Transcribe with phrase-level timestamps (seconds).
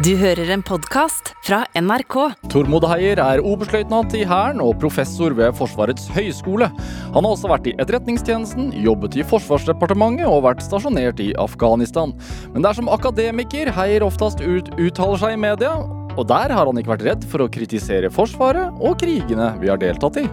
[0.00, 2.14] Du hører en podkast fra NRK.
[2.48, 6.70] Tormod Heier er oberstløytnant i Hæren og professor ved Forsvarets høgskole.
[7.12, 12.16] Han har også vært i Etterretningstjenesten, jobbet i Forsvarsdepartementet og vært stasjonert i Afghanistan.
[12.54, 15.76] Men det er som akademiker Heier oftest ut uttaler seg i media,
[16.16, 19.84] og der har han ikke vært redd for å kritisere Forsvaret og krigene vi har
[19.84, 20.28] deltatt i.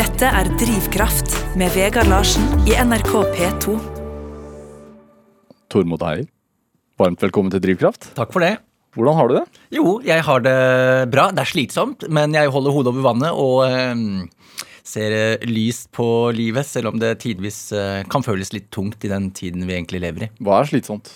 [0.00, 3.99] Dette er Drivkraft med Vegard Larsen i NRK P2.
[5.70, 6.26] Tormod Heier,
[6.98, 8.10] varmt velkommen til Drivkraft.
[8.16, 8.56] Takk for det.
[8.98, 9.44] Hvordan har du det?
[9.76, 10.54] Jo, jeg har det
[11.12, 11.28] bra.
[11.30, 14.02] Det er slitsomt, men jeg holder hodet over vannet og eh,
[14.82, 19.12] ser eh, lyst på livet, selv om det tidvis eh, kan føles litt tungt i
[19.12, 20.30] den tiden vi egentlig lever i.
[20.42, 21.14] Hva er slitsomt?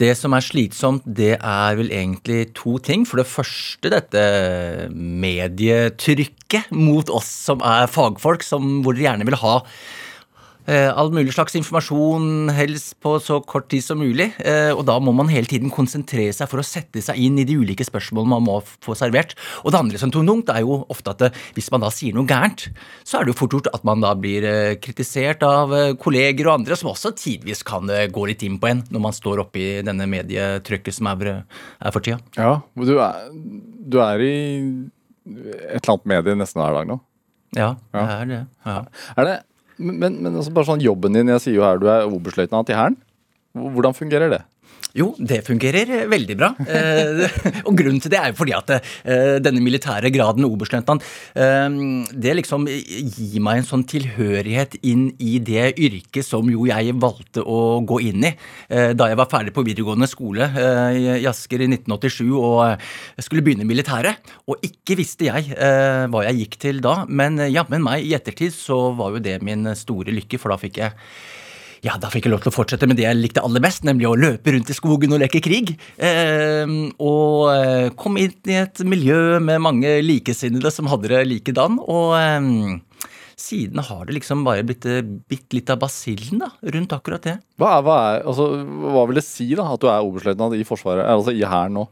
[0.00, 3.04] Det som er slitsomt, det er vel egentlig to ting.
[3.04, 4.24] For det første dette
[4.94, 9.58] medietrykket mot oss som er fagfolk, som, hvor dere gjerne vil ha
[10.68, 14.26] all mulig slags informasjon, helst på så kort tid som mulig.
[14.44, 17.46] Eh, og da må man hele tiden konsentrere seg for å sette seg inn i
[17.48, 19.32] de ulike spørsmålene man må få servert.
[19.64, 22.66] Og det andre som tungt er jo ofte at hvis man da sier noe gærent,
[23.08, 26.50] så er det jo fort gjort at man da blir eh, kritisert av eh, kolleger
[26.50, 29.44] og andre, som også tidvis kan eh, gå litt inn på en når man står
[29.46, 31.32] oppi denne medietrykket som er
[31.94, 32.20] for tida.
[32.36, 34.34] Ja, du er, du er i
[35.28, 37.00] et eller annet medie nesten hver dag nå.
[37.56, 38.00] Ja, Ja.
[38.04, 38.38] det er det.
[38.68, 38.76] Ja.
[39.16, 39.36] Er det,
[39.78, 42.76] men, men altså bare sånn jobben din, jeg sier jo her du er oberstløytnant i
[42.76, 42.98] Hæren.
[43.58, 44.42] Hvordan fungerer det?
[44.96, 46.52] Jo, det fungerer veldig bra.
[46.64, 47.24] Eh,
[47.68, 51.04] og grunnen til det er jo fordi at eh, denne militære graden, oberstløytnant,
[51.36, 51.66] eh,
[52.12, 57.44] det liksom gir meg en sånn tilhørighet inn i det yrket som jo jeg valgte
[57.44, 61.64] å gå inn i eh, da jeg var ferdig på videregående skole eh, i Asker
[61.64, 62.92] i 1987 og eh,
[63.24, 64.22] skulle begynne i militæret.
[64.48, 65.52] Og ikke visste jeg
[66.08, 69.68] hva jeg gikk til da, men jammen meg i ettertid så var jo det min
[69.78, 70.94] store lykke, for da fikk jeg
[71.84, 74.08] ja, da fikk jeg lov til å fortsette med det jeg likte aller best, nemlig
[74.08, 75.74] å løpe rundt i skogen og leke krig.
[75.96, 81.78] Eh, og kom inn i et miljø med mange likesinnede som hadde det likedan.
[81.86, 82.78] Og eh,
[83.38, 87.36] siden har det liksom bare blitt eh, bitte litt av basillen da, rundt akkurat det.
[87.60, 90.66] Hva, er, hva, er, altså, hva vil det si da, at du er oberstløytnant i
[90.68, 91.86] Forsvaret, altså i Hæren nå?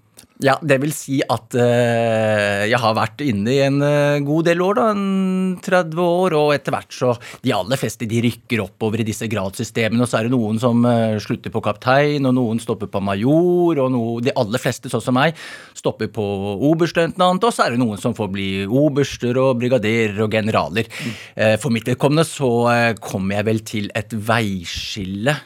[0.44, 4.60] Ja, det vil si at eh, jeg har vært inne i en eh, god del
[4.60, 9.00] år, da, en 30 år, og etter hvert så De aller fleste de rykker oppover
[9.00, 12.60] i disse gradssystemene, og så er det noen som eh, slutter på kaptein, og noen
[12.60, 15.40] stopper på major, og noe, de aller fleste, sånn som meg,
[15.76, 16.28] stopper på
[16.68, 20.92] oberstløytnant, og så er det noen som får bli oberster og brigaderer og generaler.
[21.32, 25.40] Eh, for mitt vedkommende så eh, kom jeg vel til et veiskille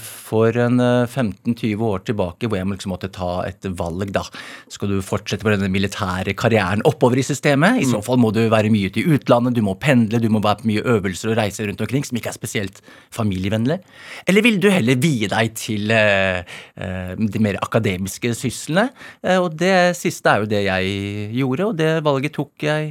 [0.00, 4.22] for en eh, 15-20 år tilbake, hvor jeg liksom måtte ta et valg, da.
[4.72, 7.80] Skal du fortsette på denne militære karrieren oppover i systemet?
[7.82, 10.40] I så fall må du være mye ute i utlandet, du må pendle, du må
[10.44, 12.76] være på mye øvelser og reiser rundt omkring, som ikke er spesielt
[13.14, 13.78] familievennlig.
[14.26, 16.38] Eller vil du heller vie deg til eh,
[16.80, 18.84] eh, de mer akademiske syslene?
[19.22, 20.84] Eh, og det siste er jo det jeg
[21.36, 22.82] gjorde, og det valget tok jeg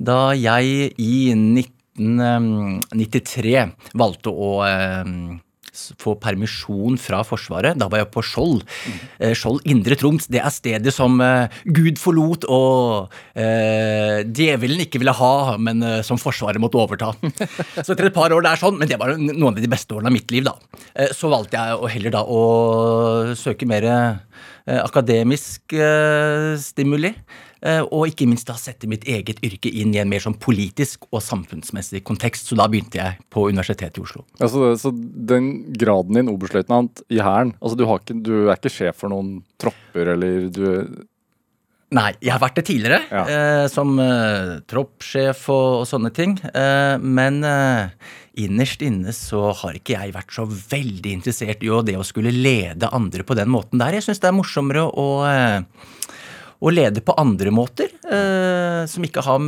[0.00, 0.64] da jeg
[0.96, 3.68] i 1993
[4.00, 5.04] valgte å eh,
[6.00, 7.78] få permisjon fra Forsvaret.
[7.80, 8.64] Da var jeg på Skjold.
[9.18, 10.28] Eh, Skjold Indre Troms.
[10.30, 16.00] Det er stedet som eh, Gud forlot og eh, djevelen ikke ville ha, men eh,
[16.06, 17.12] som Forsvaret måtte overta.
[17.84, 19.96] Så etter et par år det er sånn, men det var noen av de beste
[19.96, 20.56] årene av mitt liv, da.
[21.16, 22.40] Så valgte jeg heller da å
[23.38, 23.86] søke mer
[24.70, 25.74] akademisk
[26.62, 27.12] stimuli.
[27.62, 31.04] Eh, Og ikke minst da sette mitt eget yrke inn i en mer sånn politisk
[31.12, 32.46] og samfunnsmessig kontekst.
[32.48, 34.24] Så da begynte jeg på Universitetet i Oslo.
[34.40, 38.96] Altså, så den graden din, oberstløytnant i Hæren, altså du, ikke, du er ikke sjef
[39.02, 40.66] for noen tropper, eller du
[41.90, 43.22] Nei, jeg har vært det tidligere, Ja.
[43.26, 46.36] eh, som eh, troppssjef og, og sånne ting.
[46.54, 47.88] Eh, men eh,
[48.38, 52.30] innerst inne så har ikke jeg vært så veldig interessert i å, det å skulle
[52.30, 53.98] lede andre på den måten der.
[53.98, 55.90] Jeg syns det er morsommere å, eh,
[56.60, 59.40] å lede på andre måter, eh, som ikke har,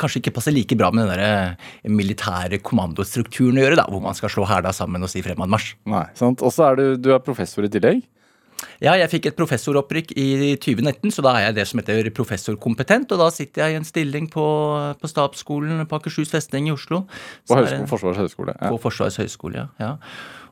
[0.00, 4.02] kanskje ikke passer like bra med den der eh, militære kommandostrukturen å gjøre, da, hvor
[4.04, 5.74] man skal slå hæla sammen og si fremadmarsj.
[5.92, 6.44] Nei, sant?
[6.44, 8.04] Og så er du, du er professor i tillegg.
[8.82, 13.12] Ja, jeg fikk et professoropprykk i 2019, så da er jeg det som heter professorkompetent.
[13.12, 14.46] Og da sitter jeg i en stilling på,
[15.00, 17.04] på stabsskolen på Akershus festning i Oslo.
[17.50, 18.56] På er Forsvarets høgskole.
[18.56, 18.72] Ja.
[18.72, 19.68] På Forsvarets høgskole, ja.
[19.82, 19.92] ja.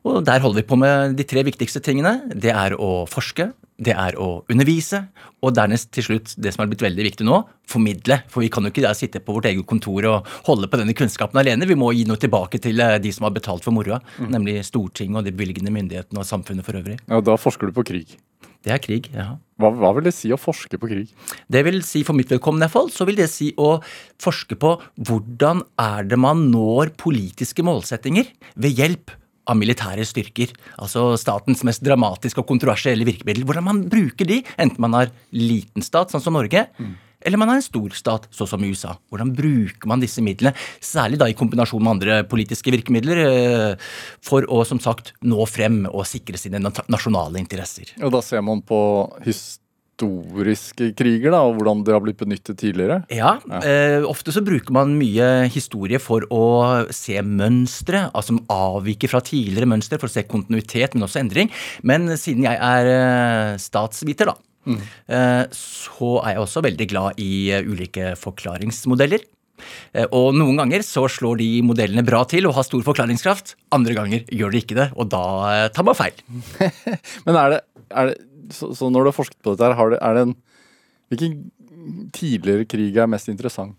[0.09, 2.17] Og der holder vi på med de tre viktigste tingene.
[2.35, 3.53] Det er å forske,
[3.83, 5.05] det er å undervise,
[5.43, 7.39] og dernest til slutt, det som er blitt veldig viktig nå,
[7.71, 8.19] formidle.
[8.33, 10.97] For vi kan jo ikke der sitte på vårt eget kontor og holde på denne
[10.99, 11.69] kunnskapen alene.
[11.71, 15.23] Vi må gi noe tilbake til eh, de som har betalt for moroa, nemlig Stortinget
[15.23, 16.99] og de bevilgende myndighetene og samfunnet for øvrig.
[17.07, 18.19] Ja, da forsker du på krig.
[18.63, 19.33] Det er krig, ja.
[19.59, 21.11] Hva, hva vil det si å forske på krig?
[21.51, 23.77] Det vil si for mitt vedkommende i hvert fall, så vil det si å
[24.23, 29.15] forske på hvordan er det man når politiske målsettinger ved hjelp
[29.49, 30.53] av militære styrker.
[30.83, 33.47] Altså statens mest dramatiske og kontroversielle virkemiddel.
[33.49, 36.93] Hvordan man bruker de, enten man har liten stat, sånn som Norge, mm.
[37.27, 38.94] eller man har en stor stat, sånn som USA.
[39.12, 43.91] Hvordan bruker man disse midlene, særlig da i kombinasjon med andre politiske virkemidler, eh,
[44.23, 47.97] for å som sagt nå frem og sikre sine nasjonale interesser.
[48.03, 48.81] Og da ser man på
[49.27, 49.62] hyst
[50.03, 53.03] historiske kriger, da, og hvordan det har blitt benyttet tidligere?
[53.13, 53.61] Ja, ja.
[53.63, 59.21] Eh, ofte så bruker man mye historie for å se mønstre, altså som avviker fra
[59.25, 61.53] tidligere mønstre, for å se kontinuitet, men også endring.
[61.83, 64.81] Men siden jeg er eh, statsviter, da, mm.
[65.13, 69.27] eh, så er jeg også veldig glad i uh, ulike forklaringsmodeller.
[69.93, 73.57] Eh, og noen ganger så slår de modellene bra til og har stor forklaringskraft.
[73.75, 76.23] Andre ganger gjør de ikke det, og da eh, tar man feil.
[77.27, 77.63] men er det,
[77.93, 78.19] er det
[78.53, 80.41] så, så, når du har forsket på dette, her, er det en
[81.13, 81.51] Hvilken
[82.17, 83.77] tidligere krig er mest interessant?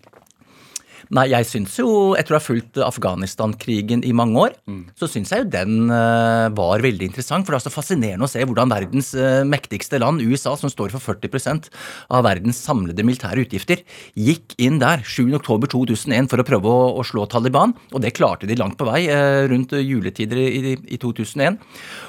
[1.13, 1.88] Nei, jeg syns jo,
[2.18, 4.80] etter å ha fulgt Afghanistan-krigen i mange år, mm.
[4.98, 7.45] så syns jeg jo den uh, var veldig interessant.
[7.45, 10.95] For det er så fascinerende å se hvordan verdens uh, mektigste land, USA, som står
[10.95, 11.69] for 40%
[12.18, 13.83] av verdens samlede militære utgifter,
[14.18, 17.75] gikk inn der 7.10.2001 for å prøve å, å, slå Taliban.
[17.94, 21.62] Og det klarte de langt på vei uh, rundt juletider i, i, 2001.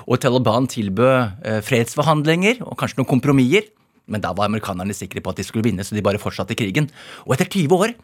[0.08, 3.68] Og Taliban tilbød fredsforhandlinger og kanskje noen kompromisser.
[4.08, 6.88] Men da var amerikanerne sikre på at de skulle vinne, så de bare fortsatte krigen.
[7.28, 7.96] Og etter 20 år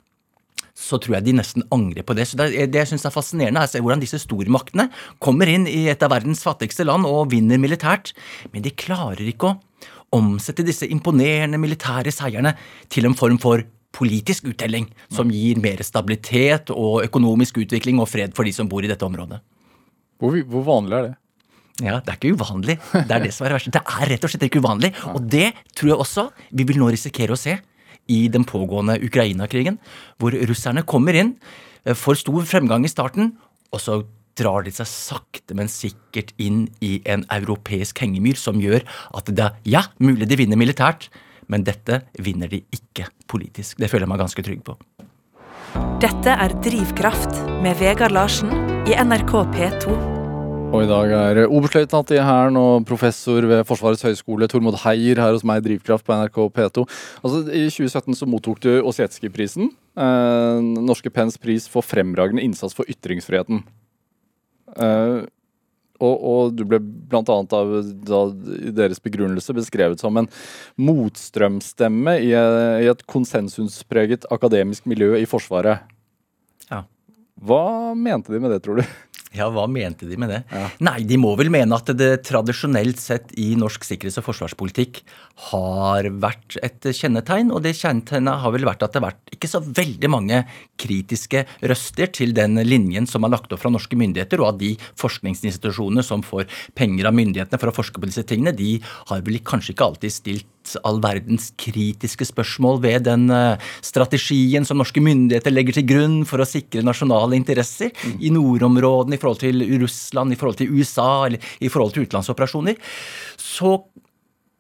[0.81, 2.27] så tror jeg de nesten angrer på det.
[2.31, 4.89] Så Det, det jeg synes er fascinerende, er hvordan disse stormaktene
[5.23, 8.15] kommer inn i et av verdens fattigste land og vinner militært,
[8.55, 9.59] men de klarer ikke å
[10.17, 12.57] omsette disse imponerende militære seierne
[12.91, 13.63] til en form for
[13.95, 18.87] politisk uttelling som gir mer stabilitet og økonomisk utvikling og fred for de som bor
[18.87, 19.41] i dette området.
[20.21, 21.17] Hvor, hvor vanlig er det?
[21.81, 22.77] Ja, Det er ikke uvanlig.
[22.93, 23.73] Det er det som er det verste.
[23.73, 24.91] Det er rett og slett ikke uvanlig.
[25.15, 27.57] Og det tror jeg også vi vil nå risikere å se
[28.11, 29.79] i den pågående Ukraina-krigen,
[30.19, 31.37] hvor russerne kommer inn,
[31.85, 33.37] eh, får stor fremgang i starten,
[33.71, 34.03] og så
[34.41, 39.45] drar de seg sakte, men sikkert inn i en europeisk hengemyr som gjør at det
[39.45, 41.09] er ja, mulig de vinner militært,
[41.51, 43.77] men dette vinner de ikke politisk.
[43.81, 44.79] Det føler jeg meg ganske trygg på.
[46.01, 48.55] Dette er Drivkraft med Vegard Larsen
[48.89, 50.20] i NRK P2.
[50.71, 55.33] Og i dag er oberstløytnant i Hæren og professor ved Forsvarets høgskole Tormod Heier her
[55.35, 56.85] hos meg i Drivkraft på NRK P2.
[57.25, 59.73] Altså, I 2017 så mottok du Ossetskij-prisen.
[59.99, 63.65] Eh, norske Pens pris for fremragende innsats for ytringsfriheten.
[64.77, 65.27] Eh,
[65.99, 67.21] og, og, du ble bl.a.
[67.27, 67.75] av
[68.07, 68.23] da,
[68.79, 70.31] deres begrunnelse beskrevet som en
[70.79, 75.83] motstrømstemme i, i et konsensuspreget akademisk miljø i Forsvaret.
[76.71, 76.85] Ja.
[77.43, 77.65] Hva
[77.99, 78.87] mente de med det, tror du?
[79.31, 80.41] Ja, hva mente de med det?
[80.51, 80.65] Ja.
[80.83, 85.05] Nei, de må vel mene at det tradisjonelt sett i norsk sikkerhets- og forsvarspolitikk
[85.51, 89.53] har vært et kjennetegn, og det kjennetegnet har vel vært at det har vært ikke
[89.53, 90.43] så veldig mange
[90.83, 94.73] kritiske røster til den linjen som er lagt opp fra norske myndigheter, og at de
[94.99, 98.81] forskningsinstitusjonene som får penger av myndighetene for å forske på disse tingene, de
[99.13, 100.51] har vel kanskje ikke alltid stilt
[100.87, 106.43] all verdens kritiske spørsmål ved den eh, strategien som norske myndigheter legger til grunn for
[106.43, 108.19] å sikre nasjonale interesser mm.
[108.21, 112.79] i nordområdene, i forhold til Russland, i forhold til USA eller i forhold til utenlandsoperasjoner,
[113.41, 113.79] så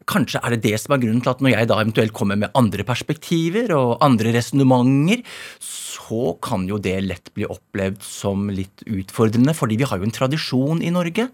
[0.08, 2.54] kanskje er det det som er grunnen til at når jeg da eventuelt kommer med
[2.58, 5.24] andre perspektiver og andre resonnementer,
[5.60, 10.16] så kan jo det lett bli opplevd som litt utfordrende, fordi vi har jo en
[10.16, 11.28] tradisjon i Norge.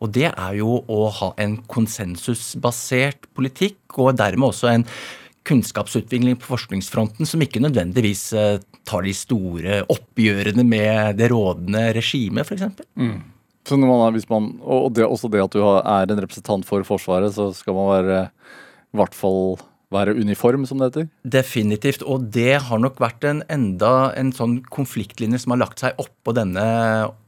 [0.00, 4.86] Og det er jo å ha en konsensusbasert politikk, og dermed også en
[5.48, 12.46] kunnskapsutvikling på forskningsfronten som ikke nødvendigvis eh, tar de store oppgjørene med det rådende regimet,
[12.46, 12.84] f.eks.
[13.00, 13.39] Mm.
[13.70, 17.52] Så man, man, og det, også det at du er en representant for Forsvaret, så
[17.54, 18.22] skal man være
[18.90, 19.60] i hvert fall
[19.94, 21.06] være uniform, som det heter?
[21.34, 22.04] Definitivt.
[22.06, 26.34] Og det har nok vært en enda en sånn konfliktlinje som har lagt seg oppå
[26.36, 26.64] denne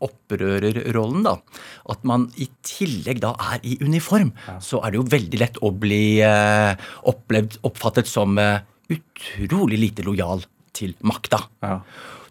[0.03, 1.27] opprørerrollen.
[1.27, 1.37] da.
[1.91, 4.59] At man i tillegg da er i uniform, ja.
[4.63, 8.63] så er det jo veldig lett å bli eh, opplevd, oppfattet som eh,
[8.95, 10.47] utrolig lite lojal
[10.77, 11.43] til makta.
[11.67, 11.81] Ja.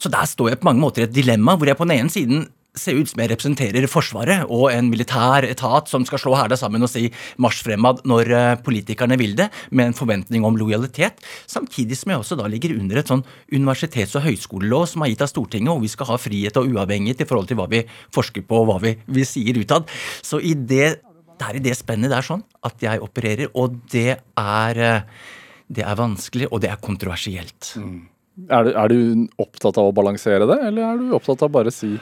[0.02, 2.14] Så der står jeg på mange måter i et dilemma hvor jeg på den ene
[2.14, 2.48] siden
[2.78, 6.86] se ut som jeg representerer Forsvaret og en militær etat som skal slå hæla sammen
[6.86, 7.10] og si
[7.42, 11.20] marsj fremad når eh, politikerne vil det, med en forventning om lojalitet.
[11.52, 15.26] Samtidig som jeg også da ligger under et sånn universitets- og høyskolelov som er gitt
[15.26, 17.84] av Stortinget, og vi skal ha frihet og uavhengighet i forhold til hva vi
[18.16, 19.92] forsker på og hva vi, vi sier utad.
[20.24, 20.94] Så i det,
[21.36, 25.28] det er i det spennet det er sånn at jeg opererer, og det er, eh,
[25.68, 27.76] det er vanskelig, og det er kontroversielt.
[27.76, 28.11] Mm.
[28.50, 31.72] Er du, er du, opptatt av å balansere det, eller er du opptatt av bare
[31.72, 31.94] å si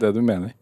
[0.00, 0.52] det du mener?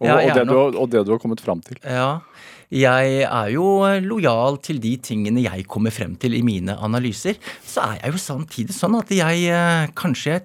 [0.00, 1.76] Og, ja, og, det, du, og det du har kommet fram til?
[1.84, 2.22] Ja,
[2.70, 7.36] jeg er jo lojal til de tingene jeg kommer frem til i mine analyser.
[7.66, 10.40] Så er jeg jo samtidig sånn at jeg eh, kanskje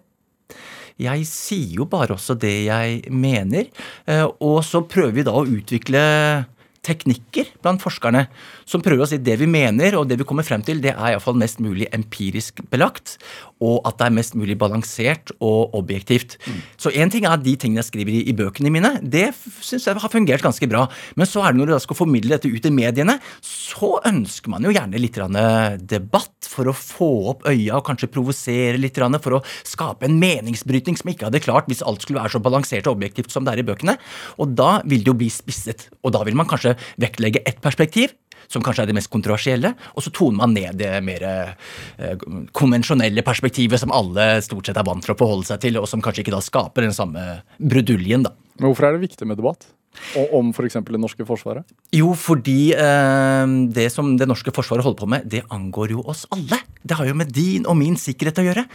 [0.97, 3.67] Jeg sier jo bare også det jeg mener.
[4.07, 6.01] eh, Og så prøver vi da å utvikle
[6.86, 8.25] teknikker blant forskerne
[8.70, 11.15] som prøver å si det vi mener og det vi kommer frem til, det er
[11.15, 13.18] iallfall mest mulig empirisk belagt,
[13.63, 16.38] og at det er mest mulig balansert og objektivt.
[16.82, 19.30] Så én ting er de tingene jeg skriver i, i bøkene mine, det
[19.63, 20.86] syns jeg har fungert ganske bra.
[21.15, 24.51] Men så er det når du da skal formidle dette ut i mediene, så ønsker
[24.54, 25.38] man jo gjerne litt grann
[25.86, 30.98] debatt for å få opp øya og kanskje provosere litt for å skape en meningsbrytning
[31.00, 33.63] som ikke hadde klart hvis alt skulle være så balansert og objektivt som det er
[33.63, 33.98] i bøkene.
[34.42, 35.88] Og da vil det jo bli spisset.
[36.04, 38.13] Og da vil man kanskje vektlegge ett perspektiv,
[38.51, 43.25] som kanskje er det mest kontroversielle, og så toner man ned det mer eh, konvensjonelle
[43.25, 46.25] perspektivet som alle stort sett er vant til å forholde seg til, og som kanskje
[46.25, 47.25] ikke da skaper den samme
[47.58, 48.36] bruduljen, da.
[48.60, 49.67] Men hvorfor er det viktig med debatt?
[50.19, 50.77] Og om f.eks.
[50.87, 51.75] det norske forsvaret?
[51.95, 56.25] Jo, fordi eh, det som det norske forsvaret holder på med, det angår jo oss
[56.35, 56.61] alle.
[56.85, 58.67] Det har jo med din og min sikkerhet å gjøre.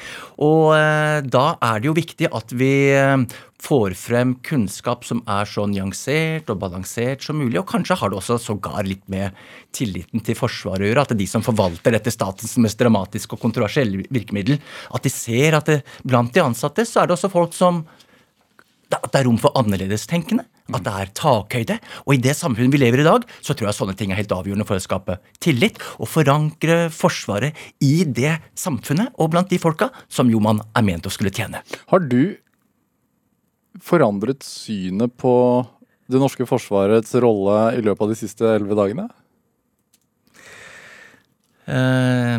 [0.46, 5.48] Og eh, da er det jo viktig at vi eh, får frem kunnskap som er
[5.48, 7.58] så nyansert og balansert som mulig.
[7.60, 9.36] Og kanskje har det også sågar litt med
[9.76, 11.04] tilliten til Forsvaret å gjøre.
[11.04, 14.60] At det er de som forvalter dette statens mest dramatiske og kontroversielle virkemiddel,
[14.90, 17.84] at de ser at det, blant de ansatte så er det også folk som
[18.98, 20.46] at det er rom for annerledestenkende.
[20.70, 21.78] At det er takhøyde.
[22.06, 24.34] Og i det samfunnet vi lever i dag, så tror jeg sånne ting er helt
[24.34, 25.78] avgjørende for å skape tillit.
[26.02, 31.06] Og forankre Forsvaret i det samfunnet og blant de folka som jo man er ment
[31.06, 31.62] å skulle tjene.
[31.90, 32.36] Har du
[33.80, 35.34] forandret synet på
[36.10, 39.06] det norske forsvarets rolle i løpet av de siste elleve dagene?
[41.70, 42.36] Eh,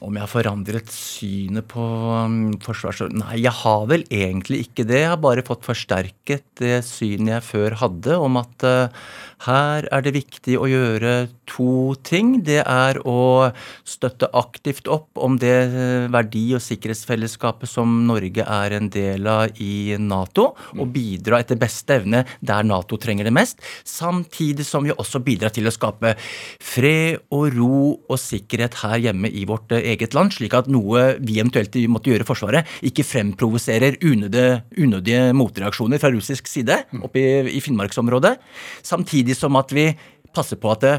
[0.00, 3.02] om jeg har forandret synet på um, forsvars...
[3.12, 5.02] Nei, jeg har vel egentlig ikke det.
[5.02, 9.02] Jeg har bare fått forsterket det synet jeg før hadde, om at eh,
[9.44, 11.12] her er det viktig å gjøre
[11.50, 12.38] to ting.
[12.46, 13.50] Det er å
[13.84, 19.60] støtte aktivt opp om det eh, verdi- og sikkerhetsfellesskapet som Norge er en del av
[19.60, 23.60] i Nato, og bidra etter beste evne der Nato trenger det mest.
[23.84, 29.28] Samtidig som vi også bidrar til å skape fred og ro og sikkerhet her hjemme
[29.28, 33.04] i vårt eh, eget land, slik at noe vi eventuelt måtte gjøre i Forsvaret, ikke
[33.04, 38.36] fremprovoserer unødige, unødige motreaksjoner fra russisk side oppe i, i Finnmarksområdet.
[38.82, 39.90] Samtidig som at vi
[40.36, 40.96] passer på at det,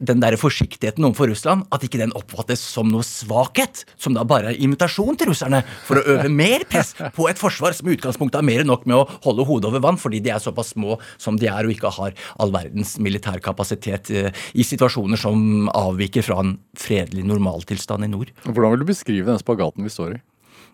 [0.00, 4.52] den der forsiktigheten overfor Russland, at ikke den oppfattes som noe svakhet, som da bare
[4.52, 8.40] er invitasjon til russerne for å øve mer press på et forsvar som i utgangspunktet
[8.40, 10.96] har mer enn nok med å holde hodet over vann, fordi de er såpass små
[11.20, 16.24] som de er og ikke har all verdens militær kapasitet eh, i situasjoner som avviker
[16.24, 18.32] fra en fredelig normaltilstand i nord.
[18.48, 20.20] Hvordan vil du beskrive den spagaten vi står i?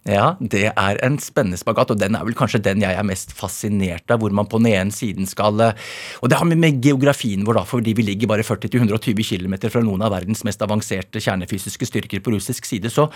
[0.06, 3.32] Ja, det er en spennende spagat, og den er vel kanskje den jeg er mest
[3.34, 4.20] fascinert av.
[4.22, 5.88] Hvor man på den ene siden skal eh,
[6.22, 10.04] Og det har med, geografien vår, da, fordi vi ligger bare 40-120 km fra noen
[10.06, 13.08] av verdens mest avanserte kjernefysiske styrker på russisk side, så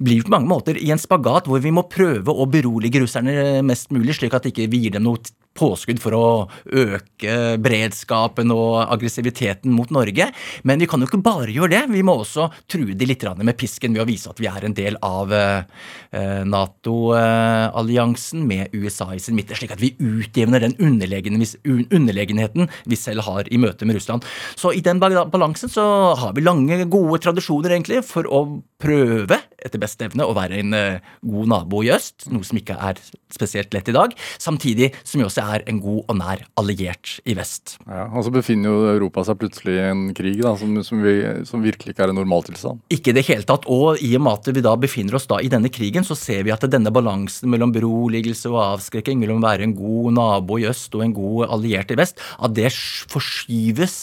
[0.00, 3.62] blir vi på mange måter i en spagat hvor vi må prøve å berolige russerne
[3.66, 5.22] mest mulig, slik at ikke vi gir dem noe
[5.58, 6.24] påskudd for å
[6.66, 10.30] øke beredskapen og aggressiviteten mot Norge.
[10.66, 11.82] Men vi kan jo ikke bare gjøre det.
[11.94, 14.74] Vi må også true de litt med pisken ved å vise at vi er en
[14.76, 22.68] del av eh, Nato-alliansen med USA i sin midte, slik at vi utjevner den underlegenheten
[22.84, 24.26] vi selv har i møte med Russland.
[24.58, 25.86] Så i den balansen så
[26.20, 28.44] har vi lange, gode tradisjoner egentlig for å
[28.82, 32.76] prøve etter beste evne å være en eh, god nabo i øst, noe som ikke
[32.76, 33.00] er
[33.32, 37.36] spesielt lett i dag, samtidig som vi også er en god og nær alliert i
[37.36, 37.76] vest.
[37.86, 41.14] Ja, Og så befinner jo Europa seg plutselig i en krig da, som, som, vi,
[41.48, 42.82] som virkelig ikke er en normaltilstand.
[42.94, 43.68] Ikke i det hele tatt.
[43.70, 46.44] Og i og med at vi da befinner oss da i denne krigen, så ser
[46.46, 50.68] vi at denne balansen mellom beroligelse og avskrekking, mellom å være en god nabo i
[50.70, 52.72] øst og en god alliert i vest, at det
[53.12, 53.98] forskyves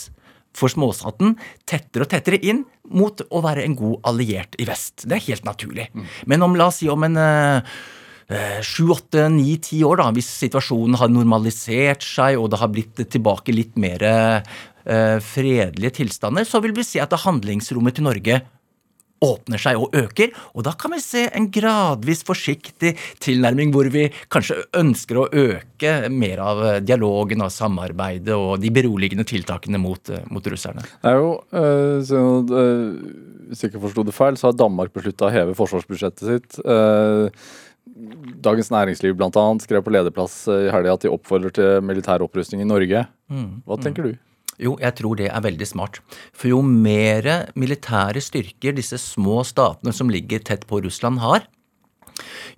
[0.57, 1.37] for småstaten
[1.69, 5.05] tettere og tettere inn mot å være en god alliert i vest.
[5.07, 5.87] Det er helt naturlig.
[6.27, 7.17] Men om, la oss si om en
[8.63, 13.03] sju, åtte, ni, ti år, da, hvis situasjonen har normalisert seg og det har blitt
[13.11, 18.41] tilbake litt mer uh, fredelige tilstander, så vil vi se at handlingsrommet til Norge
[19.21, 24.07] åpner seg og øker, og da kan vi se en gradvis forsiktig tilnærming hvor vi
[24.33, 30.51] kanskje ønsker å øke mer av dialogen og samarbeidet og de beroligende tiltakene mot, mot
[30.53, 30.85] russerne.
[31.03, 31.35] Det er jo,
[32.07, 32.23] så,
[33.51, 36.61] Hvis jeg ikke forsto det feil, så har Danmark beslutta å heve forsvarsbudsjettet sitt.
[38.41, 42.63] Dagens Næringsliv blant annet skrev på lederplass i helga at de oppfordrer til militær opprustning
[42.63, 43.05] i Norge.
[43.29, 44.13] Hva tenker du?
[44.61, 46.01] Jo, jeg tror det er veldig smart.
[46.33, 51.47] For jo mer militære styrker disse små statene som ligger tett på Russland har,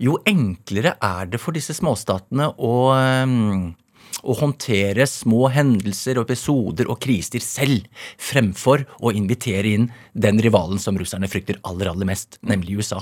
[0.01, 2.73] jo enklere er det for disse småstatene å
[4.21, 7.87] å håndtere små hendelser og episoder og kriser selv,
[8.21, 13.01] fremfor å invitere inn den rivalen som russerne frykter aller, aller mest, nemlig USA.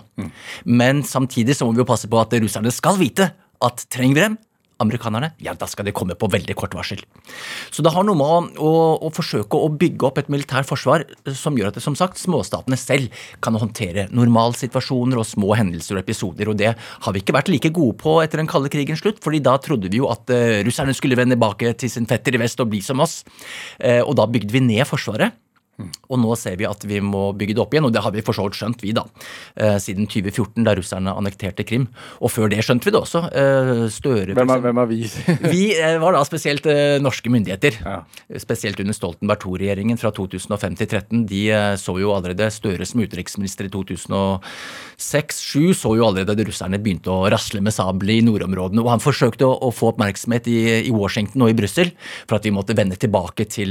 [0.64, 4.26] Men samtidig så må vi jo passe på at russerne skal vite at trenger vi
[4.26, 4.40] dem,
[4.82, 7.04] amerikanerne, ja, da skal de komme på veldig kort varsel.
[7.74, 8.72] Så det har noe med å, å,
[9.08, 11.06] å forsøke å bygge opp et militært forsvar
[11.38, 16.04] som gjør at det, som sagt, småstatene selv kan håndtere normalsituasjoner og små hendelser og
[16.04, 16.52] episoder.
[16.52, 19.44] Og det har vi ikke vært like gode på etter den kalde krigens slutt, fordi
[19.44, 22.62] da trodde vi jo at uh, russerne skulle vende tilbake til sin fetter i vest
[22.62, 23.22] og bli som oss.
[23.82, 25.38] Uh, og da bygde vi ned Forsvaret.
[26.12, 28.24] Og nå ser vi at vi må bygge det opp igjen, og det har vi
[28.26, 29.04] for så vidt skjønt, vi, da.
[29.56, 31.86] Eh, siden 2014, da russerne annekterte Krim.
[32.20, 33.20] Og før det skjønte vi det også.
[33.32, 35.00] Eh, Støre Hvem er, hvem er vi?
[35.54, 36.66] vi eh, var da spesielt
[37.04, 37.74] norske myndigheter.
[37.86, 37.98] Ja.
[38.42, 41.26] Spesielt under Stoltenberg II-regjeringen fra 2005 til 2013.
[41.32, 41.42] De
[41.80, 47.30] så jo allerede Støre som utenriksminister i 2006-2007, så jo allerede at russerne begynte å
[47.32, 48.82] rasle med sabel i nordområdene.
[48.84, 50.58] Og han forsøkte å, å få oppmerksomhet i,
[50.90, 51.90] i, Washington og i Brussel
[52.26, 53.70] for at vi måtte vende tilbake til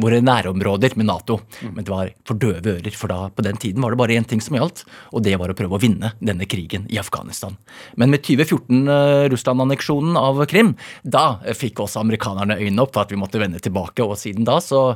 [0.00, 1.34] våre nærområder med Nato.
[1.62, 4.26] Men det var for døve ører, for da på den tiden var det bare én
[4.28, 7.56] ting som gjaldt, og det var å prøve å vinne denne krigen i Afghanistan.
[8.00, 13.14] Men med 2014, uh, Russland-anneksjonen av Krim, da fikk også amerikanerne øynene opp for at
[13.14, 14.90] vi måtte vende tilbake, og siden da så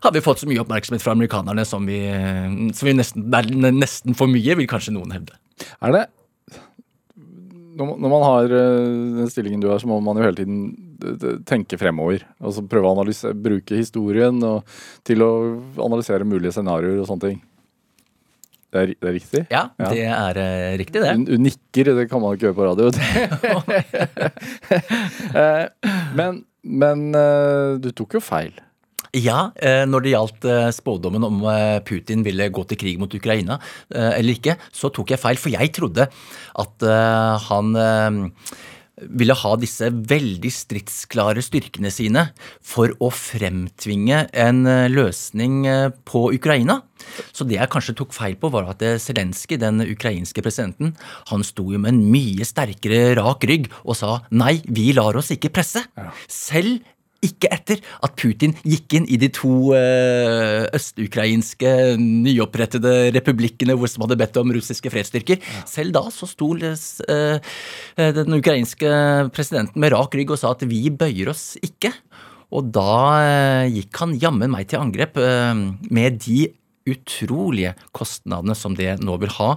[0.00, 2.00] har vi fått så mye oppmerksomhet fra amerikanerne som vi,
[2.76, 3.28] som vi nesten,
[3.76, 5.36] nesten for mye, vil kanskje noen hevde.
[5.84, 6.06] Er det
[7.80, 10.89] når man har den stillingen du har, så må man jo hele tiden
[11.48, 12.18] tenke fremover.
[12.40, 13.04] Altså prøve å
[13.34, 14.40] bruke historien
[15.06, 15.30] til å
[15.80, 17.38] analysere mulige scenarioer og sånne ting.
[18.70, 19.40] Det er, det er riktig?
[19.50, 21.10] Ja, ja, det er uh, riktig, det.
[21.26, 22.86] Du, nikker, det kan man ikke gjøre på radio.
[26.20, 28.54] men, men uh, du tok jo feil.
[29.16, 33.10] Ja, eh, når det gjaldt eh, spådommen om eh, Putin ville gå til krig mot
[33.10, 33.58] Ukraina
[33.90, 35.40] eller ikke, så tok jeg feil.
[35.40, 36.06] For jeg trodde
[36.62, 36.84] at
[37.48, 37.74] han
[39.08, 42.26] ville ha disse veldig stridsklare styrkene sine
[42.60, 45.62] for å fremtvinge en løsning
[46.08, 46.80] på Ukraina.
[47.32, 50.94] Så det jeg kanskje tok feil på, var at Zelenskyj, den ukrainske presidenten,
[51.32, 55.32] han sto jo med en mye sterkere rak rygg og sa nei, vi lar oss
[55.34, 55.86] ikke presse.
[56.28, 56.84] Selv
[57.24, 64.06] ikke etter at Putin gikk inn i de to uh, østukrainske nyopprettede republikkene hvor som
[64.06, 65.40] hadde bedt om russiske fredsstyrker.
[65.40, 65.64] Ja.
[65.68, 67.50] Selv da så sto uh,
[68.20, 68.92] den ukrainske
[69.36, 71.92] presidenten med rak rygg og sa at vi bøyer oss ikke.
[72.50, 76.48] Og da gikk han jammen meg til angrep med de
[76.90, 79.52] utrolige kostnadene som det nå vil ha.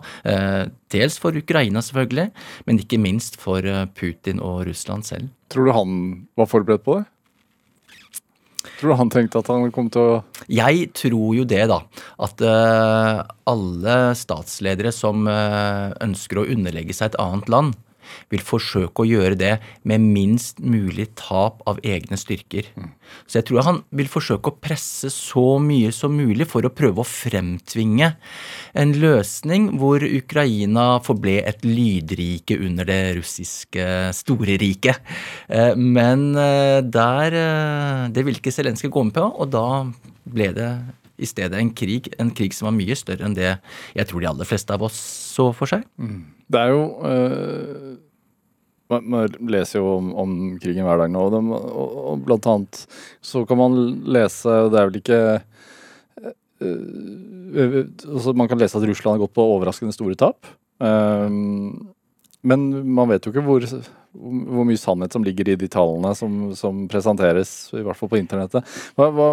[0.93, 2.27] Dels for Ukraina, selvfølgelig,
[2.67, 3.65] men ikke minst for
[3.97, 5.33] Putin og Russland selv.
[5.49, 5.97] Tror du han
[6.37, 7.09] var forberedt på det?
[8.79, 11.79] Tror du han tenkte at han kom til å Jeg tror jo det, da.
[12.25, 17.77] At uh, alle statsledere som uh, ønsker å underlegge seg et annet land,
[18.33, 19.53] vil forsøke å gjøre det
[19.87, 22.69] med minst mulig tap av egne styrker.
[23.27, 27.03] Så jeg tror han vil forsøke å presse så mye som mulig for å prøve
[27.03, 28.13] å fremtvinge
[28.79, 33.85] en løsning hvor Ukraina forble et lydrike under det russiske
[34.17, 34.99] store riket.
[35.47, 39.67] Eh, men eh, der eh, Det ville ikke Zelenskyj gå med på, og da
[40.29, 40.71] ble det
[41.21, 43.51] i stedet en krig, en krig som var mye større enn det
[43.93, 44.97] jeg tror de aller fleste av oss
[45.33, 45.85] så for seg.
[46.01, 46.32] Mm.
[46.51, 47.93] Det er jo øh,
[48.93, 52.49] man, man, leser jo om, om, krigen hver dag nå, og, de, og, og, blant
[52.51, 52.83] annet
[53.23, 53.79] så kan man
[54.15, 55.21] lese Det er vel ikke
[56.61, 60.47] øh, Man kan lese at Russland har gått på overraskende store tap.
[60.83, 61.93] Um,
[62.43, 62.63] men
[62.95, 66.85] man vet jo ikke hvor, hvor, mye sannhet som ligger i de tallene som, som
[66.91, 68.67] presenteres, i hvert fall på internettet.
[68.99, 69.27] Hva, hva,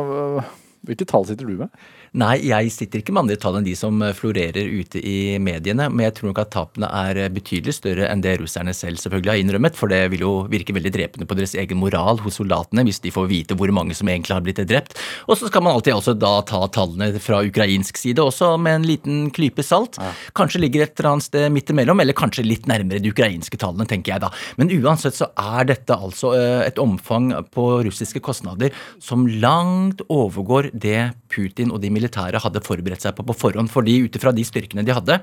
[0.87, 1.71] hvilke tall sitter du med?
[2.19, 5.87] Nei, jeg sitter ikke med andre tall enn de som eh, florerer ute i mediene.
[5.93, 9.31] Men jeg tror nok at tapene er eh, betydelig større enn det russerne selv selvfølgelig
[9.31, 9.79] har innrømmet.
[9.79, 13.13] For det vil jo virke veldig drepende på deres egen moral hos soldatene hvis de
[13.15, 14.99] får vite hvor mange som egentlig har blitt drept.
[15.31, 18.89] Og så skal man alltid altså da ta tallene fra ukrainsk side også med en
[18.91, 20.01] liten klype salt.
[20.03, 20.11] Ja.
[20.35, 23.87] Kanskje ligger et eller annet sted midt imellom, eller kanskje litt nærmere de ukrainske tallene,
[23.87, 24.33] tenker jeg da.
[24.59, 30.73] Men uansett så er dette altså eh, et omfang på russiske kostnader som langt overgår
[30.75, 33.71] det Putin og de militære hadde forberedt seg på på forhånd.
[33.71, 35.21] fordi ut ifra de styrkene de hadde,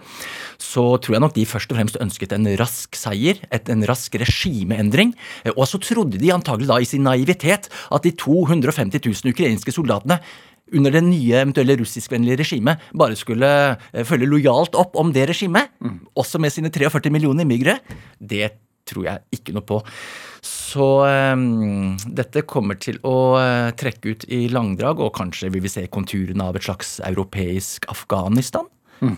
[0.57, 4.13] så tror jeg nok de først og fremst ønsket en rask seier, et, en rask
[4.15, 5.13] regimeendring.
[5.55, 10.21] Og så trodde de antagelig da i sin naivitet at de 250 000 ukrainske soldatene
[10.75, 13.49] under det nye eventuelle russiskvennlige regimet bare skulle
[13.93, 15.99] eh, følge lojalt opp om det regimet, mm.
[16.19, 17.79] også med sine 43 millioner immigre,
[18.19, 18.51] Det
[18.87, 19.81] tror jeg ikke noe på.
[20.67, 25.71] Så um, dette kommer til å uh, trekke ut i langdrag, og kanskje vil vi
[25.71, 28.67] se konturene av et slags europeisk Afghanistan.
[28.99, 29.15] Mm.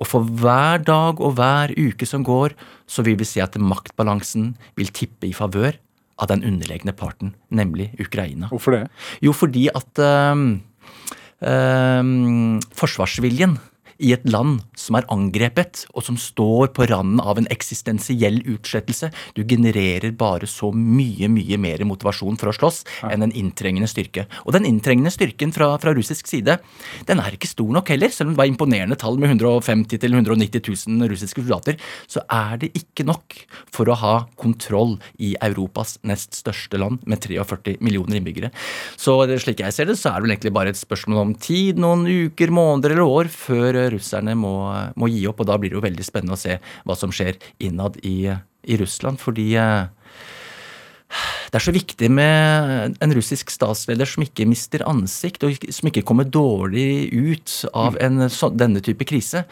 [0.00, 2.56] Og for hver dag og hver uke som går,
[2.88, 5.76] så vil vi se at maktbalansen vil tippe i favør
[6.22, 8.48] av den underlegne parten, nemlig Ukraina.
[8.52, 8.82] Hvorfor det?
[9.24, 10.00] Jo, fordi at
[10.32, 10.62] um,
[11.44, 13.58] um, forsvarsviljen
[14.02, 19.12] i et land som er angrepet, og som står på randen av en eksistensiell utslettelse.
[19.36, 24.26] Du genererer bare så mye, mye mer motivasjon for å slåss enn en inntrengende styrke.
[24.46, 26.58] Og den inntrengende styrken fra, fra russisk side,
[27.08, 28.12] den er ikke stor nok heller.
[28.12, 31.78] Selv om det var imponerende tall med 150 000-190 000 russiske soldater,
[32.10, 33.38] så er det ikke nok
[33.72, 38.52] for å ha kontroll i Europas nest største land med 43 millioner innbyggere.
[38.98, 41.80] Så slik jeg ser det, så er det vel egentlig bare et spørsmål om tid,
[41.80, 44.54] noen uker, måneder eller år, før russerne må,
[44.98, 45.42] må gi opp.
[45.42, 48.78] Og da blir det jo veldig spennende å se hva som skjer innad i, i
[48.80, 49.20] Russland.
[49.22, 49.84] Fordi eh,
[51.52, 56.04] det er så viktig med en russisk statsleder som ikke mister ansikt, og som ikke
[56.08, 58.26] kommer dårlig ut av en,
[58.56, 59.44] denne type krise.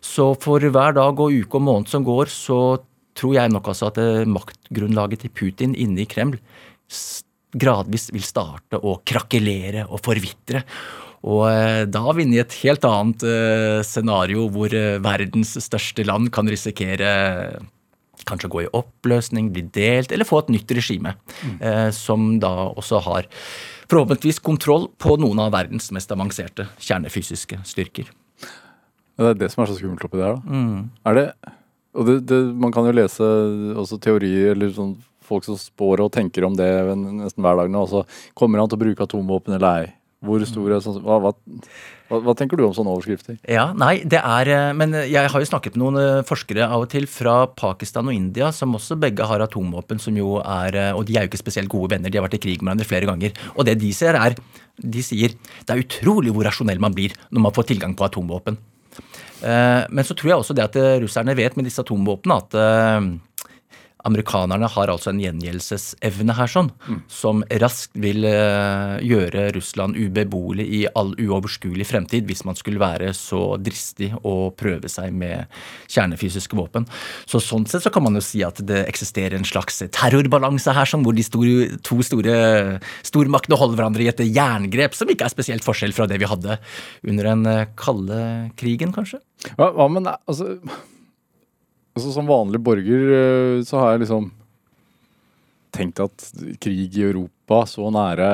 [0.00, 2.60] Så for hver dag og uke og måned som går, så
[3.18, 3.98] tror jeg nok altså at
[4.30, 6.38] maktgrunnlaget til Putin inne i Kreml
[7.58, 10.62] gradvis vil starte å krakelere og forvitre.
[11.26, 13.24] Og da er vi inne i et helt annet
[13.86, 14.70] scenario hvor
[15.02, 17.08] verdens største land kan risikere
[18.28, 21.14] kanskje gå i oppløsning, bli delt, eller få et nytt regime.
[21.42, 21.90] Mm.
[21.94, 23.26] som da også har
[23.88, 28.10] forhåpentligvis kontroll på noen av verdens mest avanserte kjernefysiske styrker.
[29.18, 30.42] Det er det som er så skummelt oppi der, da.
[30.46, 30.90] Mm.
[31.10, 31.26] Er det,
[31.98, 33.28] og det, det, man kan jo lese
[33.80, 34.94] også teorier eller sånn
[35.28, 37.84] folk som spår og tenker om det nesten hver dag nå.
[37.84, 38.04] Altså,
[38.38, 39.90] kommer han til å bruke atomvåpen eller ei?
[40.18, 41.30] Hvor stor er sånn hva, hva,
[42.10, 43.36] hva, tenker du om sånne overskrifter?
[43.46, 46.86] Ja, nei, det er eh, Men jeg har jo snakket med noen eh, forskere av
[46.86, 50.90] og til fra Pakistan og India, som også begge har atomvåpen, som jo er eh,
[50.98, 52.88] Og de er jo ikke spesielt gode venner, de har vært i krig med hverandre
[52.88, 53.38] flere ganger.
[53.54, 54.34] Og det de ser, er
[54.78, 58.58] De sier det er utrolig hvor rasjonell man blir når man får tilgang på atomvåpen.
[59.38, 62.56] Men så tror jeg også det at russerne vet med disse atomvåpnene at
[64.06, 67.00] amerikanerne har altså en gjengjeldelsesevne her sånn, mm.
[67.10, 73.10] som raskt vil uh, gjøre Russland ubeboelig i all uoverskuelig fremtid hvis man skulle være
[73.16, 75.48] så dristig å prøve seg med
[75.90, 76.86] kjernefysiske våpen.
[77.26, 80.88] Så Sånn sett så kan man jo si at det eksisterer en slags terrorbalanse her,
[80.88, 82.36] sånn, hvor de store, to store
[83.06, 86.58] stormaktene holder hverandre i et jerngrep som ikke er spesielt forskjell fra det vi hadde
[87.08, 88.20] under den eh, kalde
[88.60, 89.22] krigen, kanskje.
[89.56, 90.58] Hva, hva men altså
[91.98, 94.30] Altså Som vanlig borger eh, så har jeg liksom
[95.74, 96.24] tenkt at
[96.62, 98.28] krig i Europa så nære,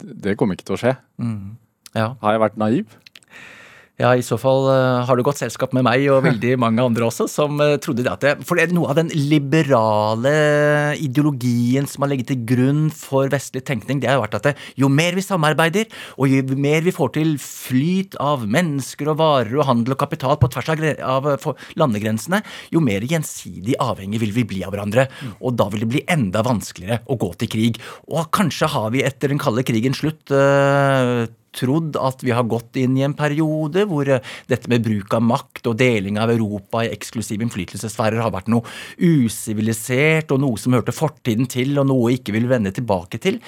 [0.00, 0.94] det kommer ikke til å skje.
[1.20, 1.58] Mm.
[1.92, 2.14] Ja.
[2.22, 2.94] Har jeg vært naiv?
[4.00, 7.04] Ja, i så fall uh, har du godt selskap med meg og veldig mange andre
[7.10, 10.32] også, som uh, trodde det at det For det er noe av den liberale
[10.96, 14.88] ideologien som har ligget til grunn for vestlig tenkning, det har vært at det, jo
[14.88, 19.68] mer vi samarbeider, og jo mer vi får til flyt av mennesker og varer og
[19.68, 22.40] handel og kapital på tvers av, av landegrensene,
[22.72, 25.06] jo mer gjensidig avhengig vil vi bli av hverandre.
[25.44, 27.82] Og da vil det bli enda vanskeligere å gå til krig.
[28.08, 30.32] Og kanskje har vi etter den kalde krigen slutt
[31.56, 35.24] trodd at vi har gått inn i en periode hvor eh, dette med bruk av
[35.26, 38.66] makt og deling av Europa i eksklusive innflytelsessfærer har vært noe
[38.98, 43.40] usivilisert og noe som hørte fortiden til, og noe ikke vil vende tilbake til.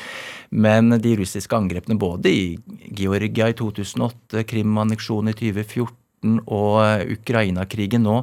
[0.53, 2.45] Men de russiske angrepene både i
[2.93, 8.21] Georgia i 2008, Krim-anneksjonen i 2014 og eh, Ukraina-krigen nå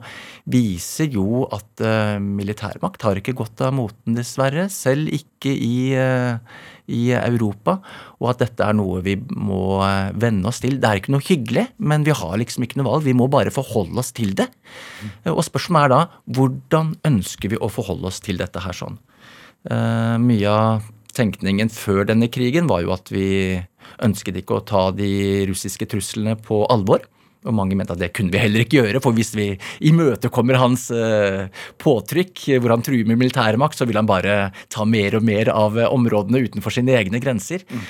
[0.49, 4.69] viser jo at uh, militærmakt har ikke gått av moten, dessverre.
[4.71, 6.39] Selv ikke i, uh,
[6.87, 7.75] i Europa,
[8.17, 10.79] og at dette er noe vi må eh, venne oss til.
[10.79, 13.05] Det er ikke noe hyggelig, men vi har liksom ikke noe valg.
[13.05, 14.47] Vi må bare forholde oss til det.
[15.29, 18.97] Og spørsmålet er da hvordan ønsker vi å forholde oss til dette her sånn?
[19.69, 23.59] Mye av tenkningen før denne krigen var jo at vi
[24.05, 27.03] ønsket ikke å ta de russiske truslene på alvor.
[27.47, 29.53] Og mange mente at det kunne vi heller ikke gjøre, for hvis vi
[29.87, 31.47] imøtekommer hans uh,
[31.79, 35.77] påtrykk, hvor han truer med militærmakt, så vil han bare ta mer og mer av
[35.79, 37.63] uh, områdene utenfor sine egne grenser.
[37.71, 37.85] Mm.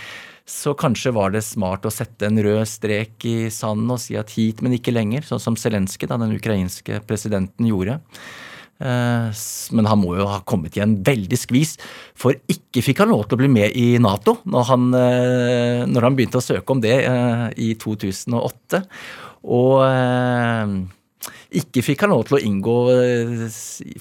[0.50, 4.36] Så kanskje var det smart å sette en rød strek i sanden og si at
[4.38, 7.98] hit, men ikke lenger, sånn som Zelenskyj, den ukrainske presidenten, gjorde.
[8.80, 9.34] Uh,
[9.76, 11.74] men han må jo ha kommet i en veldig skvis,
[12.14, 14.86] for ikke fikk han lov til å bli med i Nato når han,
[15.90, 16.96] når han begynte å søke om det
[17.58, 18.84] i 2008.
[19.48, 20.72] Og eh,
[21.60, 23.46] ikke fikk han lov til å inngå eh,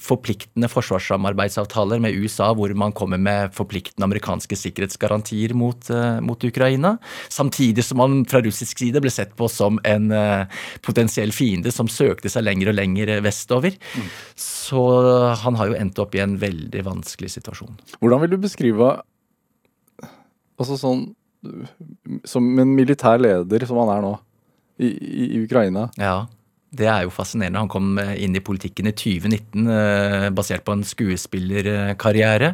[0.03, 6.97] forpliktende forsvarssamarbeidsavtaler med USA, hvor man kommer med forpliktende amerikanske sikkerhetsgarantier mot, eh, mot Ukraina.
[7.33, 10.11] Samtidig som han fra russisk side ble sett på som en
[10.85, 13.79] potensiell fiende som søkte seg lenger og lenger vestover.
[13.95, 14.09] Mm.
[14.39, 14.83] Så
[15.45, 17.79] han har jo endt opp i en veldig vanskelig situasjon.
[18.03, 18.97] Hvordan vil du beskrive
[20.59, 21.05] altså sånn
[22.27, 24.17] som en militær leder som han er nå?
[24.79, 24.89] I,
[25.37, 25.89] i Ukraina.
[25.99, 26.27] Ja.
[26.69, 27.63] Det er jo fascinerende.
[27.63, 32.53] Han kom eh, inn i politikken i 2019 eh, basert på en skuespillerkarriere.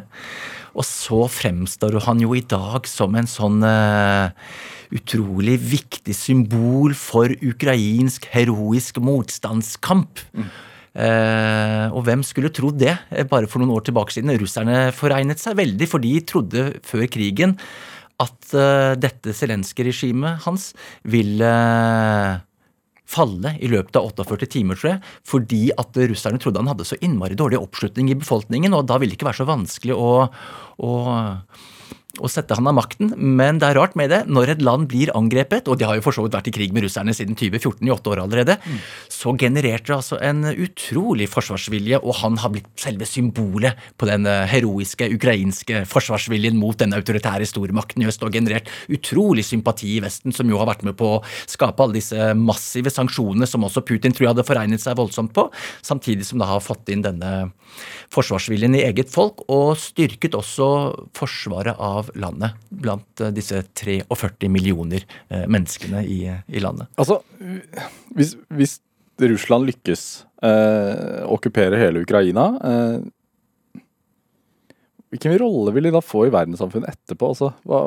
[0.75, 4.27] Og så fremstår han jo i dag som en sånn uh,
[4.91, 10.19] utrolig viktig symbol for ukrainsk heroisk motstandskamp.
[10.35, 10.49] Mm.
[11.95, 12.93] Og hvem skulle trodd det,
[13.31, 14.35] bare for noen år tilbake siden?
[14.39, 17.55] Russerne foregnet seg veldig, for de trodde før krigen
[18.23, 20.69] at uh, dette Zelenskyj-regimet hans
[21.03, 21.53] ville
[23.05, 26.97] falle i løpet av 48 timer, tror jeg, fordi at russerne trodde han hadde så
[27.05, 30.11] innmari dårlig oppslutning i befolkningen, og da ville det ikke være så vanskelig å,
[30.81, 30.91] å
[32.23, 33.13] å sette han av makten.
[33.17, 34.21] Men det er rart med det.
[34.31, 36.75] Når et land blir angrepet, og de har jo for så vidt vært i krig
[36.75, 38.79] med russerne siden 2014, i åtte år allerede, mm.
[39.11, 44.27] så genererte det altså en utrolig forsvarsvilje, og han har blitt selve symbolet på den
[44.29, 50.03] eh, heroiske ukrainske forsvarsviljen mot den autoritære stormakten i øst, og generert utrolig sympati i
[50.03, 53.83] Vesten, som jo har vært med på å skape alle disse massive sanksjonene som også
[53.85, 55.47] Putin tror jeg hadde foregnet seg voldsomt på,
[55.85, 57.33] samtidig som det har fått inn denne
[58.13, 60.67] forsvarsviljen i eget folk, og styrket også
[61.17, 66.91] forsvaret av av landet blant eh, disse 43 millioner eh, menneskene i, i landet.
[67.01, 67.19] Altså,
[68.15, 68.79] hvis, hvis
[69.21, 72.97] Russland lykkes eh, okkupere hele Ukraina eh,
[75.13, 77.29] Hvilken rolle vil de da få i verdenssamfunnet etterpå?
[77.31, 77.81] Altså, hva,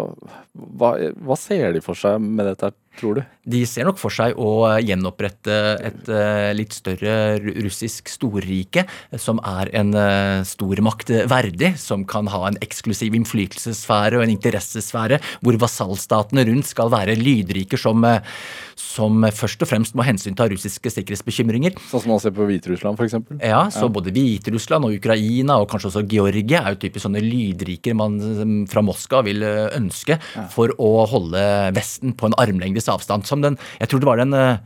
[0.80, 2.70] hva, hva, ser de for seg med dette?
[2.98, 3.22] Tror du?
[3.48, 5.56] De ser nok for seg å gjenopprette
[5.88, 8.84] et uh, litt større russisk storrike,
[9.20, 15.20] som er en uh, stormakt verdig, som kan ha en eksklusiv innflytelsessfære og en interessesfære,
[15.44, 18.04] hvor vasallstatene rundt skal være lydrike som,
[18.78, 21.78] som først og fremst må hensynta russiske sikkerhetsbekymringer.
[21.88, 23.16] Sånn som man ser på Hviterussland, f.eks.?
[23.38, 23.92] Ja, så ja.
[23.94, 28.18] både Hviterussland og Ukraina, og kanskje også Georgia, er jo typisk sånne lydriker man
[28.68, 30.18] fra Moskva vil ønske
[30.52, 31.42] for å holde
[31.76, 33.26] Vesten på en armlengdes avstand.
[33.28, 34.58] Som den, jeg tror det var den uh,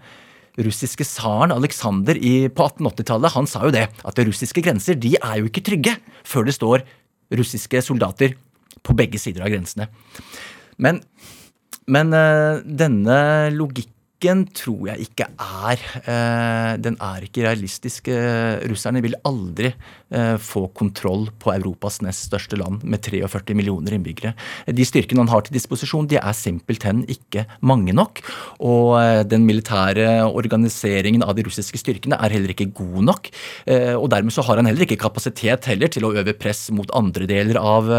[0.62, 2.18] russiske tsaren Aleksander
[2.52, 3.35] på 1880-tallet.
[3.37, 5.96] Han sa jo det, at russiske grenser de er jo ikke trygge
[6.28, 6.87] før det står
[7.32, 8.37] russiske soldater
[8.82, 9.88] på begge sider av grensene.
[10.82, 11.00] Men,
[11.90, 13.16] men uh, denne
[13.54, 18.08] logikken logikken tror jeg ikke er eh, Den er ikke realistisk.
[18.08, 19.72] Eh, russerne vil aldri
[20.11, 24.35] eh, få kontroll på Europas nest største land med 43 millioner innbyggere.
[24.66, 28.22] De styrkene han har til disposisjon, de er simpelthen ikke mange nok.
[28.61, 33.30] Og den militære organiseringen av de russiske styrkene er heller ikke god nok.
[33.98, 37.26] Og dermed så har han heller ikke kapasitet heller til å øve press mot andre
[37.30, 37.90] deler av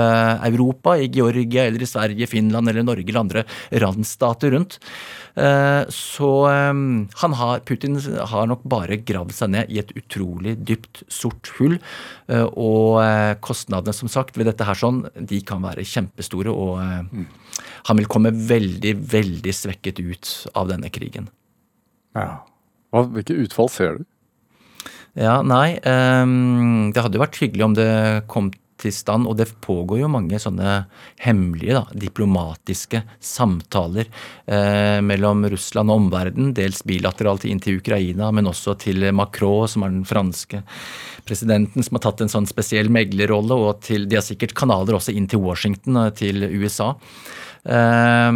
[0.45, 3.45] Europa, i Georgia eller i Sverige, Finland eller Norge eller andre
[3.83, 4.79] randstater rundt.
[5.33, 11.49] Så han har, Putin har nok bare gravd seg ned i et utrolig dypt, sort
[11.57, 11.79] hull.
[12.29, 16.53] Eh, og eh, kostnadene, som sagt, ved dette her sånn, de kan være kjempestore.
[16.53, 17.27] Og mm.
[17.89, 21.29] han vil komme veldig, veldig svekket ut av denne krigen.
[22.17, 22.43] Ja.
[22.93, 24.09] Hvilke utfall ser du?
[25.17, 27.89] Ja, nei um, Det hadde jo vært hyggelig om det
[28.31, 28.47] kom
[28.83, 29.27] til stand.
[29.29, 30.83] Og det pågår jo mange sånne
[31.23, 34.09] hemmelige, da, diplomatiske samtaler
[34.45, 36.53] eh, mellom Russland og omverdenen.
[36.57, 40.63] Dels bilateralt inn til Ukraina, men også til Macron, som er den franske
[41.27, 43.57] presidenten, som har tatt en sånn spesiell meglerrolle.
[43.57, 46.93] Og til, de har sikkert kanaler også inn til Washington, eh, til USA.
[47.63, 48.31] Eh,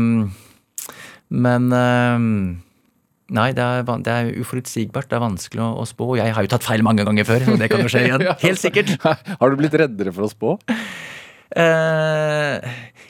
[1.27, 2.63] men eh,
[3.35, 5.09] Nei, det er, det er, uforutsigbart.
[5.11, 6.13] Det er vanskelig å, å, spå.
[6.19, 8.23] Jeg har jo tatt feil mange ganger før, og det kan jo skje igjen.
[8.45, 8.93] Helt sikkert.
[9.03, 10.55] Har du blitt reddere for å spå?
[11.55, 12.59] Uh,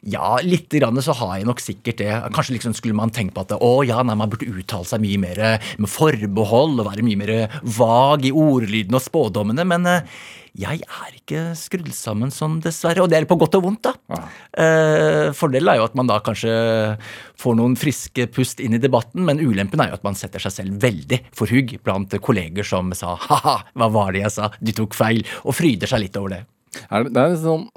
[0.08, 2.10] ja, lite grann så har jeg nok sikkert det.
[2.36, 5.22] Kanskje liksom skulle man tenke på at å ja, nei, man burde uttale seg mye
[5.22, 5.42] mer
[5.82, 7.34] med forbehold og være mye mer
[7.78, 9.66] vag i ordlyden og spådommene.
[9.68, 10.20] Men eh,
[10.58, 13.04] jeg er ikke skrudd sammen sånn, dessverre.
[13.04, 13.94] Og det er på godt og vondt, da.
[14.14, 14.22] Ja.
[14.64, 16.54] Eh, fordelen er jo at man da kanskje
[17.42, 20.56] får noen friske pust inn i debatten, men ulempen er jo at man setter seg
[20.56, 24.74] selv veldig for hugg blant kolleger som sa ha-ha, hva var det jeg sa, du
[24.78, 26.42] tok feil, og fryder seg litt over det.
[26.88, 27.70] Er det, det er sånn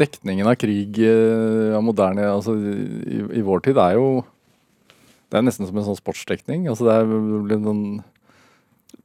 [0.00, 4.24] Dekningen av krig eh, av moderne altså i, i, vår tid er jo
[5.30, 6.66] Det er nesten som en sånn sportsdekning.
[6.70, 7.14] altså Det er
[7.46, 8.02] blitt noen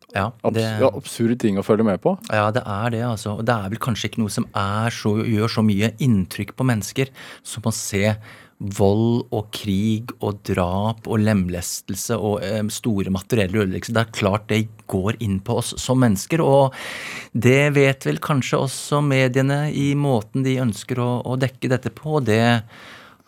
[0.10, 2.16] ja, det, ja, absurde ting å følge med på.
[2.34, 3.04] Ja, det er det.
[3.06, 3.36] altså.
[3.38, 4.48] Og det er vel kanskje ikke noe som
[4.96, 7.12] så, gjør så mye inntrykk på mennesker
[7.46, 8.16] som å se
[8.60, 13.96] vold og krig og drap og lemlestelse og eh, store materielle ødeleggelser.
[13.96, 16.76] Det er klart det går inn på oss som mennesker, og
[17.32, 22.20] det vet vel kanskje også mediene i måten de ønsker å, å dekke dette på.
[22.20, 22.42] Det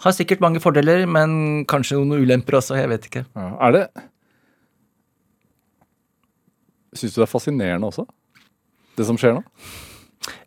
[0.02, 2.76] har sikkert mange fordeler, men kanskje noen ulemper også.
[2.82, 3.26] Jeg vet ikke.
[3.38, 3.86] Ja, er det
[6.92, 8.04] Syns du det er fascinerende også,
[9.00, 9.46] det som skjer nå?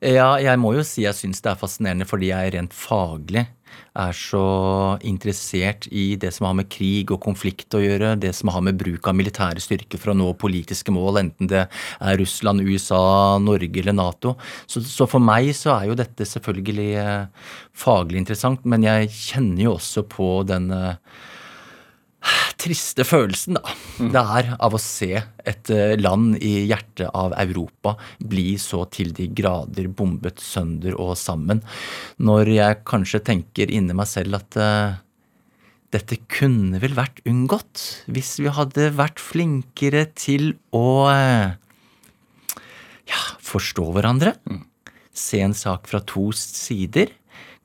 [0.04, 3.46] Ja, jeg må jo si jeg syns det er fascinerende fordi jeg rent faglig
[3.94, 4.44] er så
[5.06, 8.78] interessert i det som har med krig og konflikt å gjøre, det som har med
[8.80, 13.82] bruk av militære styrker for å nå politiske mål, enten det er Russland, USA, Norge
[13.82, 14.34] eller Nato.
[14.66, 17.46] Så, så for meg så er jo dette selvfølgelig eh,
[17.84, 20.98] faglig interessant, men jeg kjenner jo også på den eh,
[22.60, 27.94] triste følelsen da, det er av å se et eh, land i hjertet av Europa
[28.18, 31.62] bli så til de grader bombet sønder og sammen.
[32.16, 34.96] Når jeg kanskje tenker inni meg selv at uh,
[35.94, 41.52] dette kunne vel vært unngått hvis vi hadde vært flinkere til å uh,
[43.10, 44.34] ja, forstå hverandre.
[45.14, 47.12] Se en sak fra to sider.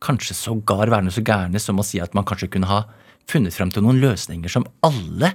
[0.04, 2.84] Kanskje sågar være noe så gærne som å si at man kanskje kunne ha
[3.30, 5.34] funnet frem til noen løsninger som alle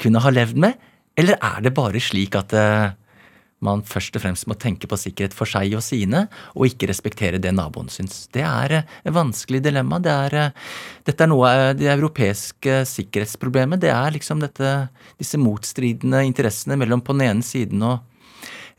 [0.00, 0.88] kunne ha levd med?
[1.18, 2.92] Eller er det bare slik at uh,
[3.64, 6.24] man først og fremst må tenke på sikkerhet for seg og sine,
[6.54, 8.22] og ikke respektere det naboen syns?
[8.32, 10.00] Det er uh, et vanskelig dilemma.
[10.00, 10.70] Det er, uh,
[11.08, 13.82] dette er noe av det europeiske sikkerhetsproblemet.
[13.82, 14.76] Det er liksom dette,
[15.20, 17.98] disse motstridende interessene mellom på den ene siden å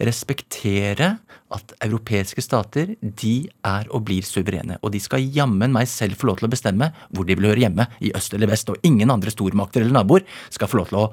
[0.08, 1.16] respektere
[1.52, 3.34] at europeiske stater de
[3.68, 4.78] er og blir suverene.
[4.82, 7.66] Og de skal jammen meg selv få lov til å bestemme hvor de vil høre
[7.66, 8.72] hjemme, i øst eller vest.
[8.72, 11.10] Og ingen andre stormakter eller naboer skal få lov til å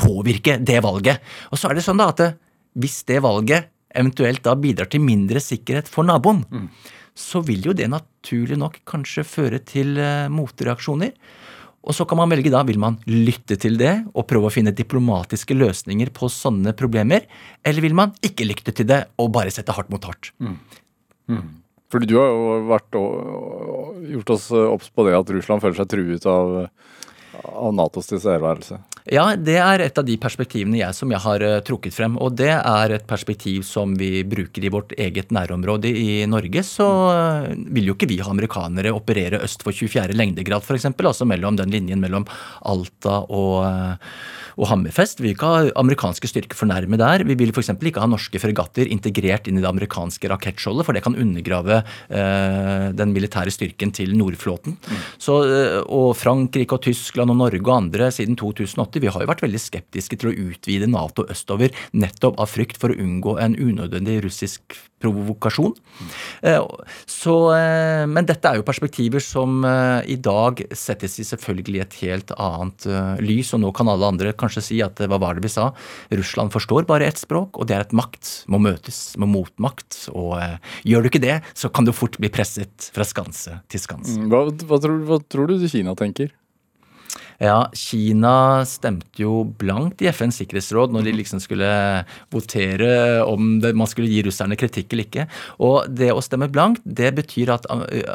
[0.00, 1.20] påvirke det valget.
[1.50, 2.24] Og så er det sånn da at
[2.78, 6.68] hvis det valget eventuelt da bidrar til mindre sikkerhet for naboen, mm.
[7.18, 9.98] så vil jo det naturlig nok kanskje føre til
[10.30, 11.10] motreaksjoner.
[11.80, 14.74] Og så kan man velge da, vil man lytte til det og prøve å finne
[14.76, 17.24] diplomatiske løsninger på sånne problemer,
[17.64, 20.32] eller vil man ikke lytte til det og bare sette hardt mot hardt?
[20.44, 20.58] Mm.
[21.32, 21.46] Mm.
[21.90, 25.90] Fordi du har jo vært og, gjort oss obs på det at Russland føler seg
[25.90, 26.52] truet av,
[27.48, 28.78] av Natos tilstedeværelse.
[29.08, 32.18] Ja, det er et av de perspektivene jeg som jeg har uh, trukket frem.
[32.20, 36.64] Og det er et perspektiv som vi bruker i vårt eget nærområde i Norge.
[36.66, 40.12] Så uh, vil jo ikke vi ha amerikanere operere øst for 24.
[40.16, 40.90] lengdegrad, f.eks.
[40.92, 42.28] Altså mellom den linjen mellom
[42.68, 44.12] Alta og uh,
[44.60, 45.20] og Hammerfest.
[45.20, 47.24] Vi vil ikke ha amerikanske styrker for nærme der.
[47.28, 47.72] Vi vil f.eks.
[47.72, 52.86] ikke ha norske fregatter integrert inn i det amerikanske rakettskjoldet, for det kan undergrave eh,
[52.96, 54.76] den militære styrken til Nordflåten.
[54.76, 55.00] Mm.
[55.22, 55.38] Så,
[55.86, 59.62] og Frankrike og Tyskland og Norge og andre siden 2008 vi har jo vært veldig
[59.62, 64.78] skeptiske til å utvide Nato østover nettopp av frykt for å unngå en unødvendig russisk
[65.00, 65.72] provokasjon.
[66.42, 66.60] Eh,
[67.08, 71.96] så, eh, men dette er jo perspektiver som eh, i dag settes i selvfølgelig et
[72.02, 72.88] helt annet
[73.24, 75.70] lys, og nå kan alle andre kanskje si at hva var det vi sa?
[76.12, 80.02] Russland forstår bare ett språk, og det er at makt må møtes med motmakt.
[80.12, 80.36] Og
[80.88, 84.18] gjør du ikke det, så kan du fort bli presset fra skanse til skanse.
[84.18, 86.32] Mm, hva, hva, tror, hva tror du Kina tenker?
[87.40, 91.68] Ja, Kina stemte jo blankt i FNs sikkerhetsråd når de liksom skulle
[92.28, 95.24] votere om det, man skulle gi russerne kritikk eller ikke.
[95.64, 97.64] Og det å stemme blankt, det betyr at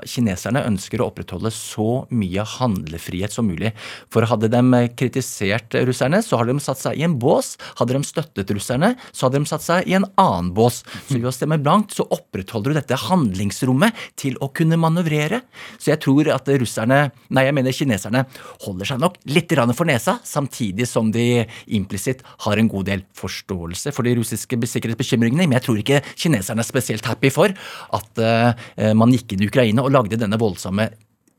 [0.05, 3.71] kineserne ønsker å opprettholde så mye handlefrihet som mulig.
[4.13, 7.55] For hadde de kritisert russerne, så hadde de satt seg i en bås.
[7.81, 10.83] Hadde de støttet russerne, så hadde de satt seg i en annen bås.
[11.09, 15.41] Så ved å stemme blankt, så opprettholder du dette handlingsrommet til å kunne manøvrere.
[15.79, 18.27] Så jeg tror at russerne, nei, jeg mener kineserne,
[18.69, 23.03] holder seg nok nok litt for nesa, samtidig som de implisitt har en god del
[23.15, 25.47] forståelse for de russiske sikkerhetsbekymringene.
[25.47, 29.49] Men jeg tror ikke kineserne er spesielt happy for at uh, man gikk inn i
[29.49, 30.89] Ukraina og lagde denne voldsomme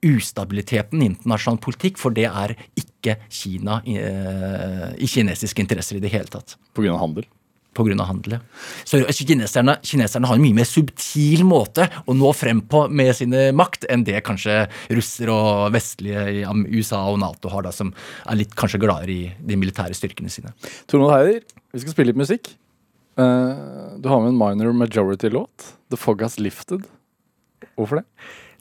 [0.07, 6.05] ustabiliteten i internasjonal politikk, for det er ikke Kina i, uh, i kinesiske interesser i
[6.05, 6.57] det hele tatt.
[6.73, 7.29] På grunn av handel?
[7.77, 8.07] Pga.
[8.09, 8.39] handel.
[8.85, 13.51] Så kineserne, kineserne, har en mye mer subtil måte å nå frem på med sine
[13.57, 14.65] makt enn det kanskje
[14.97, 17.93] russere og vestlige i USA og Nato har, da, som
[18.27, 20.55] er litt kanskje gladere i de militære styrkene sine.
[20.91, 22.55] Tormod Heider, vi skal spille litt musikk.
[23.17, 25.73] Uh, du har med en minor majority-låt.
[25.91, 26.85] The Fog Has Lifted.
[27.77, 28.07] Hvorfor det?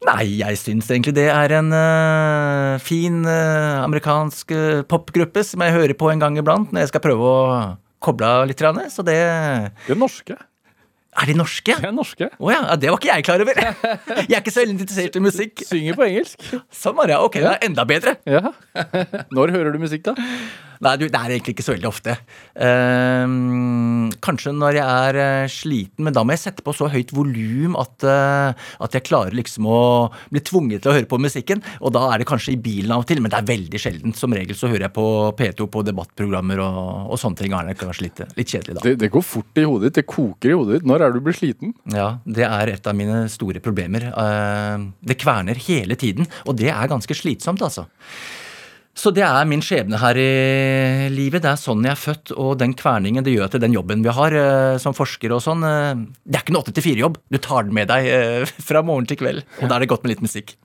[0.06, 4.51] Nei, jeg syns egentlig det er en uh, fin uh, amerikansk
[4.91, 7.47] popgruppe som jeg hører på en gang iblant når jeg skal prøve å
[8.05, 8.61] kobla litt,
[8.93, 9.17] så det
[9.87, 10.37] De er norske.
[11.15, 11.75] Er de norske?
[11.79, 12.27] De er norske.
[12.43, 13.59] Oh, ja, det var ikke jeg klar over.
[14.25, 15.63] Jeg er ikke så veldig interessert i musikk.
[15.63, 16.43] Synger på engelsk.
[16.75, 18.17] Sånn var det, ok, det er enda bedre.
[18.27, 18.51] Ja.
[19.31, 20.15] Når hører du musikk, da?
[20.85, 22.13] Nei, du, det er egentlig ikke så veldig ofte.
[22.53, 27.13] Uh, kanskje når jeg er uh, sliten, men da må jeg sette på så høyt
[27.15, 29.79] volum at, uh, at jeg klarer liksom å
[30.33, 31.63] bli tvunget til å høre på musikken.
[31.81, 34.19] Og da er det kanskje i bilen av og til, men det er veldig sjeldent.
[34.19, 35.07] Som regel så hører jeg på
[35.39, 36.79] P2 på debattprogrammer og,
[37.15, 37.55] og sånne ting.
[37.55, 38.85] Er det kanskje litt, litt kjedelig da.
[38.85, 39.99] Det, det, går fort i hodet ditt.
[40.01, 40.89] Det koker i hodet ditt.
[40.91, 41.75] Når er du blitt sliten?
[41.95, 44.11] Ja, det er et av mine store problemer.
[45.01, 47.88] det kverner hele tiden, og det er ganske slitsomt, altså.
[48.95, 51.43] Så det er min skjebne her i livet.
[51.43, 54.13] Det er sånn jeg er født, og den kverningen det gjør til den jobben vi
[54.15, 55.65] har eh, som forskere og sånn.
[55.67, 57.19] Eh, det er ikke noe åtte til fire-jobb.
[57.27, 60.07] Du tar den med deg eh, fra morgen til kveld, og da er det godt
[60.07, 60.55] med litt musikk.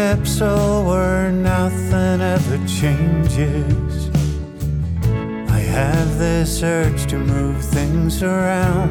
[0.00, 4.08] Or where nothing ever changes.
[5.50, 8.90] I have this urge to move things around.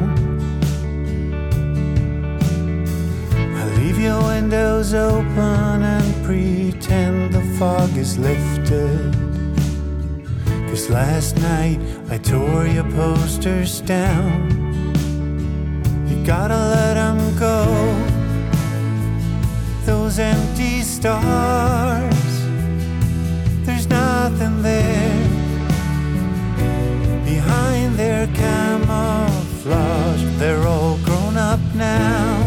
[3.60, 9.12] I leave your windows open and pretend the fog is lifted.
[10.68, 14.30] Cause last night I tore your posters down.
[16.08, 17.49] You gotta let them go.
[21.00, 22.32] Stars,
[23.64, 25.28] there's nothing there
[27.24, 30.22] behind their camouflage.
[30.38, 32.44] They're all grown up now,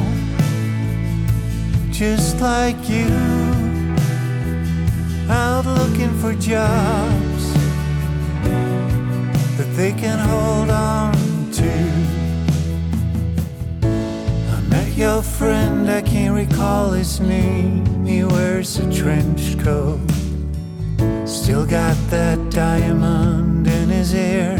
[1.89, 3.09] just like you,
[5.29, 7.43] out looking for jobs
[9.57, 11.15] that they can hold on
[11.59, 11.73] to.
[14.55, 15.72] I met your friend,
[16.33, 18.05] recall his name.
[18.05, 19.99] He wears a trench coat.
[21.25, 24.57] Still got that diamond in his ear.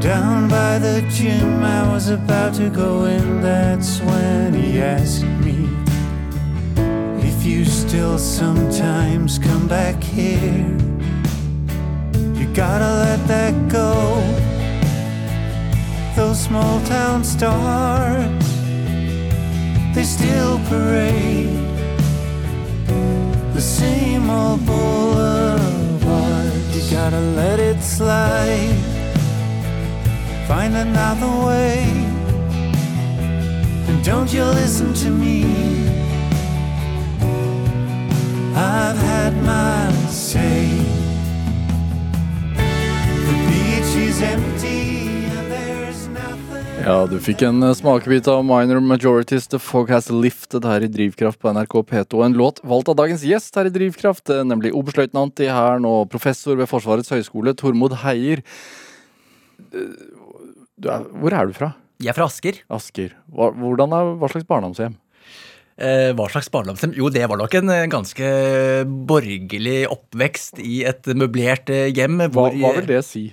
[0.00, 3.40] Down by the gym, I was about to go in.
[3.40, 5.68] That's when he asked me
[7.28, 10.76] if you still sometimes come back here.
[12.34, 14.47] You gotta let that go.
[16.28, 18.44] Those small town stars,
[19.94, 21.56] they still parade
[23.54, 26.52] the same old boulevard.
[26.74, 28.76] You gotta let it slide.
[30.46, 31.84] Find another way.
[33.88, 35.44] And don't you listen to me.
[38.54, 40.68] I've had my say.
[43.24, 44.97] The beach is empty.
[46.88, 50.88] Ja, du fikk en eh, smakebit av Minor Majorities The Fog Has Lifted her i
[50.88, 52.22] Drivkraft på NRK P2.
[52.24, 56.06] En låt valgt av dagens gjest her i Drivkraft, eh, nemlig oberstløytnant i Hæren og
[56.12, 58.40] professor ved Forsvarets høgskole, Tormod Heier.
[59.68, 59.92] Eh,
[60.88, 61.74] er, hvor er du fra?
[62.00, 62.62] Jeg er fra Asker.
[62.72, 63.12] Asker.
[63.34, 64.96] Hva, er, hva slags barndomshjem?
[65.78, 66.96] Eh, hva slags barndomshjem?
[66.96, 68.32] Jo, det var nok en ganske
[69.10, 72.22] borgerlig oppvekst i et møblert hjem.
[72.30, 73.28] Hva, hvor- hva vil det si?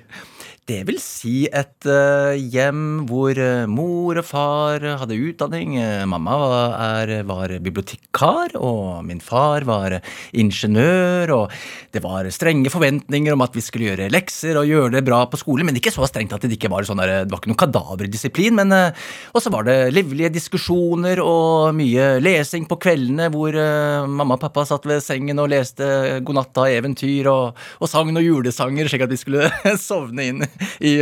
[0.65, 5.75] Det vil si et eh, hjem hvor eh, mor og far hadde utdanning.
[5.77, 9.99] Eh, Mamma var, var bibliotekar, og min far var
[10.33, 11.33] ingeniør.
[11.35, 11.53] Og
[11.93, 15.37] det var strenge forventninger om at vi skulle gjøre lekser og gjøre det bra på
[15.37, 17.61] skolen, men ikke så strengt at det ikke var sånn der, det var ikke noen
[17.61, 18.65] kadaverdisiplin.
[18.65, 24.65] Og så var det livlige diskusjoner og mye lesing på kveldene hvor mamma og pappa
[24.65, 29.53] satt ved sengen og leste godnatta-eventyr og, og sang noen julesanger, slik at vi skulle
[29.77, 30.45] sovne inn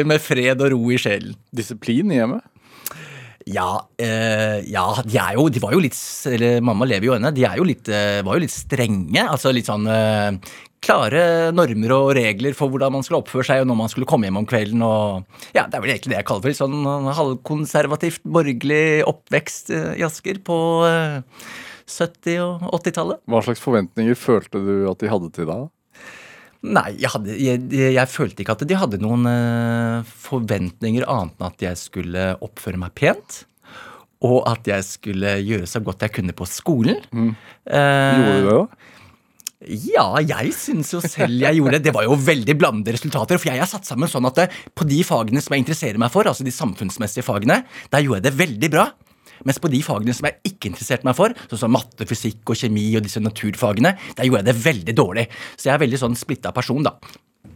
[0.09, 1.37] med fred og ro i sjelen.
[1.55, 2.49] Disiplin i hjemmet?
[3.49, 5.97] Ja, eh, ja de, jo, de var jo litt
[6.31, 7.31] Eller mamma lever jo ennå.
[7.35, 9.25] De jo litt, eh, var jo litt strenge.
[9.25, 10.37] Altså litt sånn eh,
[10.83, 14.27] klare normer og regler for hvordan man skulle oppføre seg og når man skulle komme
[14.27, 14.83] hjem om kvelden.
[14.85, 19.71] og ja, Det er vel egentlig det jeg kaller for litt sånn halvkonservativt borgerlig oppvekst
[19.75, 21.21] eh, i Asker på eh,
[21.83, 23.23] 70- og 80-tallet.
[23.27, 25.71] Hva slags forventninger følte du at de hadde til deg?
[26.63, 31.49] Nei, jeg, hadde, jeg, jeg, følte ikke at de hadde noen eh, forventninger annet enn
[31.49, 33.41] at jeg skulle oppføre meg pent.
[34.23, 37.01] Og at jeg skulle gjøre så godt jeg kunne på skolen.
[37.11, 38.77] Eh, Gjorde du det òg?
[39.63, 41.85] Ja, jeg syns jo selv jeg gjorde det.
[41.87, 43.39] Det var jo veldig blandede resultater.
[43.39, 46.11] For jeg har satt sammen sånn at det, på de fagene som jeg interesserer meg
[46.15, 47.61] for, altså de samfunnsmessige fagene,
[47.91, 48.87] der gjorde jeg det veldig bra.
[49.47, 52.59] Mens på de fagene som jeg ikke interesserte meg for, sånn som matte, fysikk og
[52.59, 55.27] kjemi og disse naturfagene, der gjorde jeg det veldig dårlig.
[55.57, 56.95] Så jeg er veldig sånn splitta person, da.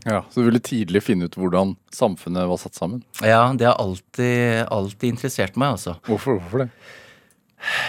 [0.08, 3.02] Ja, Så du ville tidlig finne ut hvordan samfunnet var satt sammen?
[3.24, 5.98] Ja, det har alltid, alltid interessert meg, altså.
[6.08, 6.70] Hvorfor, hvorfor det?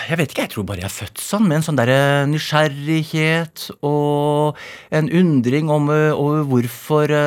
[0.09, 3.67] Jeg vet ikke, jeg tror bare jeg er født sånn, med en sånn derre nysgjerrighet
[3.85, 4.57] og
[4.97, 7.27] en undring om ø, over hvorfor ø,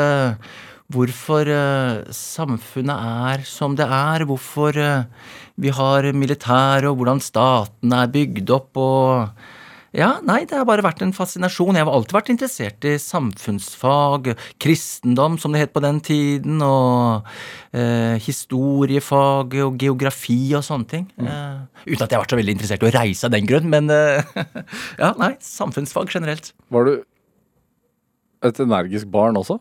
[0.92, 1.62] Hvorfor ø,
[2.16, 4.92] samfunnet er som det er, hvorfor ø,
[5.62, 9.50] vi har militær, og hvordan staten er bygd opp, og
[9.92, 11.76] ja, nei, det har bare vært en fascinasjon.
[11.76, 14.30] Jeg har alltid vært interessert i samfunnsfag,
[14.64, 17.28] kristendom, som det het på den tiden, og
[17.76, 21.10] eh, historiefag og geografi og sånne ting.
[21.20, 23.68] Eh, uten at jeg har vært så veldig interessert i å reise av den grunn,
[23.74, 24.24] men eh,
[25.04, 26.54] ja, nei, samfunnsfag generelt.
[26.72, 26.94] Var du
[28.48, 29.60] et energisk barn også?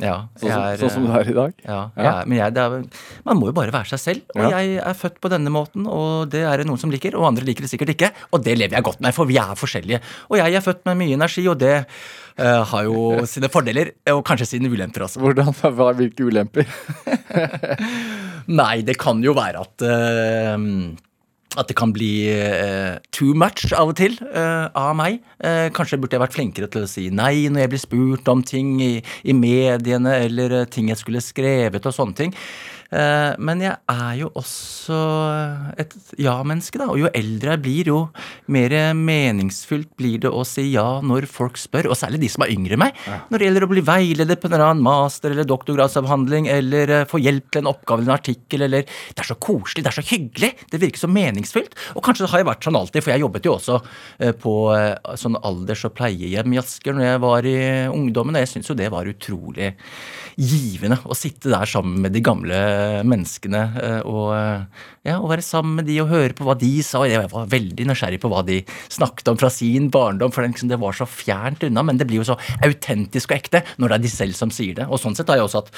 [0.00, 1.52] Ja, Sånn, er, sånn som du er i dag?
[1.66, 2.04] Ja, Ja.
[2.20, 2.84] jeg men jeg, det er,
[3.26, 4.22] man må jo bare være seg selv.
[4.34, 4.58] Og Ja.
[4.60, 7.44] jeg er født på denne måten, og det er det noen som liker, og andre
[7.44, 8.10] liker det sikkert ikke.
[8.32, 10.00] Og det lever jeg godt med, for vi er forskjellige.
[10.30, 14.24] Og jeg er født med mye energi, og det uh, har jo sine fordeler, og
[14.24, 15.20] kanskje sine ulemper også.
[15.20, 16.64] Hvordan, hva, hvilke ulemper?
[18.60, 20.56] Nei, det kan jo være at eh,
[21.58, 25.18] at det kan bli uh, too much av og til uh, av meg.
[25.42, 28.44] Uh, kanskje burde jeg vært flinkere til å si nei når jeg blir spurt om
[28.46, 28.92] ting i,
[29.26, 32.36] i mediene, eller ting jeg skulle skrevet og sånne ting.
[32.90, 34.98] Eh, men jeg er jo også
[35.78, 36.88] et ja-menneske, da.
[36.90, 38.00] Og jo eldre jeg blir, jo
[38.50, 41.90] mer meningsfullt blir det å si ja når folk spør.
[41.92, 42.98] Og særlig de som er yngre enn meg.
[43.30, 47.06] Når det gjelder å bli veiledet på en eller annen master- eller doktorgradsavhandling, eller eh,
[47.10, 49.98] få hjelp til en oppgave eller en artikkel, eller Det er så koselig, det er
[50.00, 51.76] så hyggelig, det virker så meningsfullt.
[51.94, 53.78] Og kanskje det har jeg vært sånn alltid, for jeg jobbet jo også
[54.18, 54.54] eh, på
[55.20, 57.56] sånn alders- og pleiehjem i Asker når jeg var i
[57.90, 59.72] ungdommen, og jeg syns jo det var utrolig
[60.40, 62.58] givende å sitte der sammen med de gamle
[63.06, 66.70] menneskene eh, og, eh, ja, og være sammen med de og høre på hva de
[66.86, 67.02] sa.
[67.08, 68.60] Jeg var veldig nysgjerrig på hva de
[68.92, 71.84] snakket om fra sin barndom, for det liksom, var så fjernt unna.
[71.86, 74.78] Men det blir jo så autentisk og ekte når det er de selv som sier
[74.78, 74.88] det.
[74.90, 75.74] Og sånn sett har jeg også hatt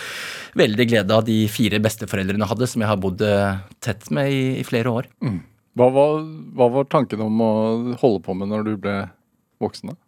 [0.59, 4.45] veldig glede av de fire besteforeldrene hadde, som jeg har bodd eh, tett med i,
[4.61, 5.11] i flere år.
[5.79, 6.23] Hva var,
[6.59, 7.53] hva var tanken om å
[8.03, 8.97] holde på med når du ble
[9.63, 9.95] voksen?
[9.95, 10.02] da?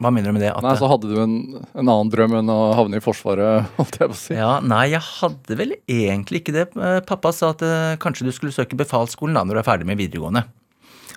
[0.00, 0.52] Hva mener du med det?
[0.54, 3.98] At Nei, Så hadde du en, en annen drøm enn å havne i Forsvaret, holdt
[4.00, 4.36] jeg på å si.
[4.38, 6.70] Ja, Nei, jeg hadde vel egentlig ikke det.
[6.72, 9.90] Eh, Pappa sa at eh, kanskje du skulle søke befalsskolen da når du er ferdig
[9.90, 10.46] med videregående.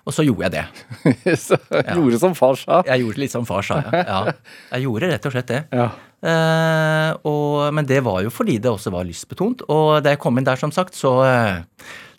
[0.04, 0.64] Og så gjorde jeg det.
[1.46, 1.96] så ja.
[1.96, 2.82] gjorde som far sa.
[2.90, 4.02] Jeg gjorde litt som far sa, ja.
[4.04, 4.34] ja.
[4.74, 5.62] Jeg gjorde rett og slett det.
[5.72, 5.88] Ja.
[6.24, 9.64] Eh, og, men det var jo fordi det også var lystbetont.
[9.72, 11.64] Og da jeg kom inn der, som sagt, så, eh,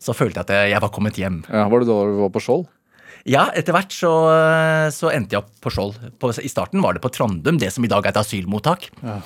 [0.01, 1.43] så følte jeg at jeg var kommet hjem.
[1.51, 2.65] Ja, var det da du var på Skjold?
[3.25, 5.95] Ja, etter hvert så, eh, så endte jeg opp på Skjold.
[6.21, 8.91] På- I starten var det på Trandum, det som i dag er et asylmottak.
[9.03, 9.21] Ja.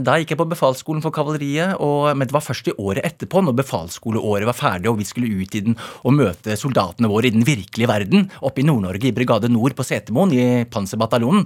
[0.00, 3.42] Da gikk jeg på befalsskolen for kavaleriet, og, men det var først i året etterpå,
[3.44, 5.76] når befalsskoleåret var ferdig og vi skulle ut i den
[6.08, 9.84] og møte soldatene våre i den virkelige verden, oppe i Nord-Norge, i Brigade Nord på
[9.84, 11.44] Setermoen, i Panserbataljonen.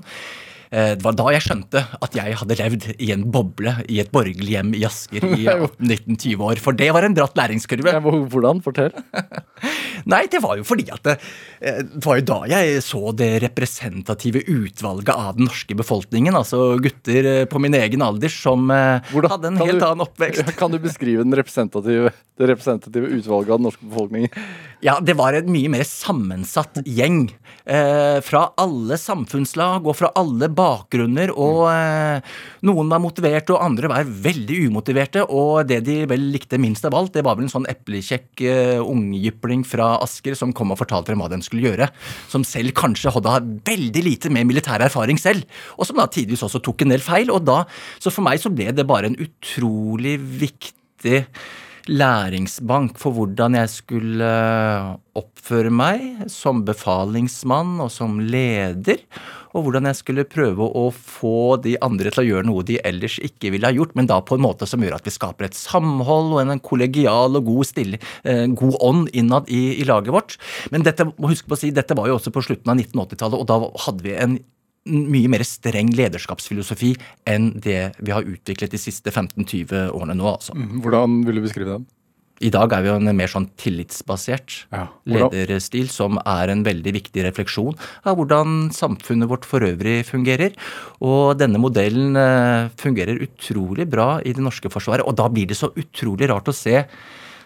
[0.71, 4.11] Eh, Det var da jeg skjønte at jeg hadde levd i en boble i et
[4.15, 6.61] borgerlig hjem i Asker i 18-19-20 år.
[6.63, 7.97] For det var en bratt læringskurve.
[8.33, 8.63] Hvordan?
[8.65, 8.93] Fortell.
[10.11, 11.15] Nei, det var jo fordi at det,
[11.65, 16.37] eh, det var jo da jeg så det representative utvalget av den norske befolkningen.
[16.37, 20.05] Altså gutter eh, på min egen alder som Hvordan- hadde en kan helt du- annen
[20.07, 20.55] oppvekst.
[20.59, 24.31] Kan du beskrive den representative, det representative utvalget av den norske befolkningen?
[24.85, 27.31] Ja, det var en mye mer sammensatt gjeng.
[27.65, 31.33] Eh, fra alle samfunnslag og fra alle bakgrunner.
[31.35, 32.35] Og eh,
[32.69, 35.25] noen var motiverte, og andre var veldig umotiverte.
[35.29, 38.83] Og det de vel likte minst av alt, det var vel en sånn eplekjekk eh,
[38.83, 41.91] ungjypling fra Asker som kom og fortalte dem hva de skulle gjøre.
[42.33, 45.45] Som selv kanskje hadde veldig lite med militær erfaring selv.
[45.79, 47.33] Og som da tidvis også tok en del feil.
[47.35, 47.63] Og da,
[47.99, 51.25] så for meg så ble det bare en utrolig viktig
[51.91, 54.29] læringsbank for hvordan jeg skulle
[55.15, 59.03] oppføre meg som befalingsmann og som leder,
[59.55, 63.21] og hvordan jeg skulle prøve å få de andre til å gjøre noe de ellers
[63.23, 65.59] ikke ville ha gjort, men da på en måte som gjør at vi skaper et
[65.59, 70.39] samhold og en kollegial og god, stille, eh, god ånd innad i, i laget vårt.
[70.75, 73.39] Men dette, må huske på å si, dette var jo også på slutten av 1980-tallet,
[73.39, 74.41] og da hadde vi en
[74.85, 76.93] mye mer streng lederskapsfilosofi
[77.31, 80.57] enn det vi har utviklet de siste 15-20 årene nå, altså.
[80.85, 81.87] Hvordan vil du beskrive den?
[82.43, 86.93] I dag er vi jo en mer sånn tillitsbasert Ja, lederstil, som er en veldig
[86.97, 90.57] viktig refleksjon av hvordan samfunnet vårt for øvrig fungerer.
[90.99, 95.61] Og denne modellen eh, fungerer utrolig bra i det norske forsvaret, og da blir det
[95.61, 96.83] så utrolig rart å se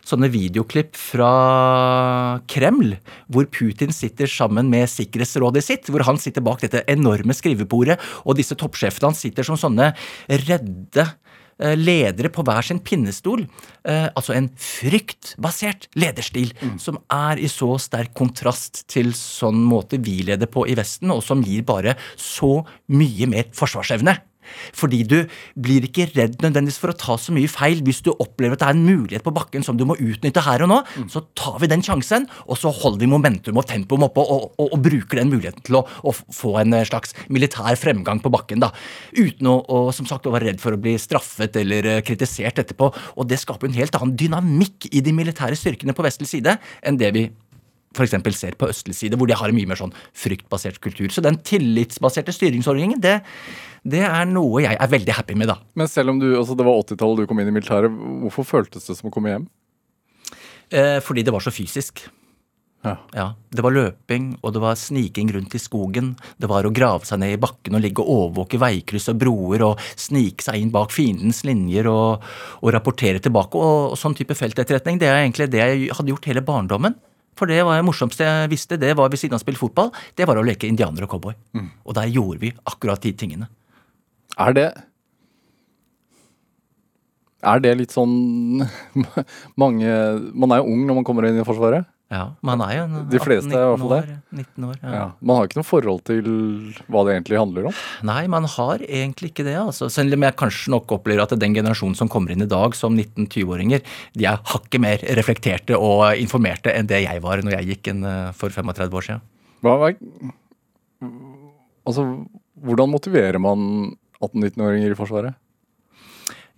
[0.08, 1.30] sånne videoklipp fra
[2.50, 2.96] Kreml,
[3.28, 8.38] hvor Putin sitter sammen med sikkerhetsrådet sitt, hvor han sitter bak dette enorme skrivebordet, og
[8.38, 9.90] disse toppsjefene hans sitter som sånne
[10.46, 13.44] redde eh, ledere på hver sin pinnestol.
[13.84, 20.22] Eh, altså en fryktbasert lederstil som er i så sterk kontrast til sånn måte vi
[20.28, 22.62] leder på i Vesten, og som gir bare så
[22.94, 24.18] mye mer forsvarsevne.
[24.76, 25.18] Fordi du
[25.58, 27.82] blir ikke redd nødvendigvis for å ta så mye feil.
[27.86, 30.64] Hvis du opplever at det er en mulighet på bakken som du må utnytte her
[30.64, 30.80] og nå,
[31.12, 34.72] så tar vi den sjansen, og så holder vi momentum og tempoet oppe og, og,
[34.74, 38.62] og bruker den muligheten til å, å få en eh, slags militær fremgang på bakken.
[38.64, 38.72] da,
[39.16, 42.62] Uten å, å som sagt, å være redd for å bli straffet eller eh, kritisert
[42.62, 42.90] etterpå.
[43.16, 46.98] Og det skaper en helt annen dynamikk i de militære styrkene på vestlig side enn
[47.00, 47.28] det vi
[47.96, 48.16] f.eks.
[48.36, 51.08] ser på østlig side, hvor de har en mye mer sånn fryktbasert kultur.
[51.12, 53.18] Så den tillitsbaserte styringsordningen, det,
[53.88, 55.58] det er noe jeg er veldig happy med, da.
[55.78, 57.92] Men selv om du, altså det var 80-tallet du kom inn i militæret,
[58.24, 59.48] hvorfor føltes det som å komme hjem?
[60.68, 62.04] Eh, fordi det var så fysisk.
[62.86, 62.94] Ja.
[63.12, 66.12] Ja, Det var løping, og det var sniking rundt i skogen.
[66.38, 69.64] Det var å grave seg ned i bakken og ligge og overvåke veikryss og broer
[69.66, 72.22] og snike seg inn bak fiendens linjer og,
[72.62, 73.58] og rapportere tilbake.
[73.58, 76.94] Og, og sånn type feltetterretning, det er egentlig det jeg hadde gjort hele barndommen.
[77.38, 79.92] For det var det morsomste jeg visste, det var ved siden av å spille fotball,
[80.18, 81.36] det var å leke indianer og cowboy.
[81.86, 83.48] Og der gjorde vi akkurat de tingene.
[84.38, 84.68] Er det
[87.46, 88.64] Er det litt sånn
[89.62, 89.86] mange
[90.34, 91.86] Man er jo ung når man kommer inn i Forsvaret.
[92.08, 94.06] Ja, Man er jo en De fleste er i hvert 18-19 fall år.
[94.32, 94.92] 19 år ja.
[94.94, 95.06] Ja.
[95.20, 96.30] Man har ikke noe forhold til
[96.88, 97.82] hva det egentlig handler om.
[98.08, 99.56] Nei, man har egentlig ikke det.
[99.60, 99.90] altså.
[99.92, 102.96] Selv om jeg kanskje nok opplever at den generasjonen som kommer inn i dag som
[102.96, 103.84] 19-20-åringer,
[104.16, 108.00] de er hakket mer reflekterte og informerte enn det jeg var når jeg gikk inn
[108.08, 109.28] eh, for 35 år siden.
[109.60, 109.76] Hva
[111.84, 112.08] altså,
[112.64, 113.92] hvordan motiverer man
[114.22, 115.36] 18-19-åringer i Forsvaret?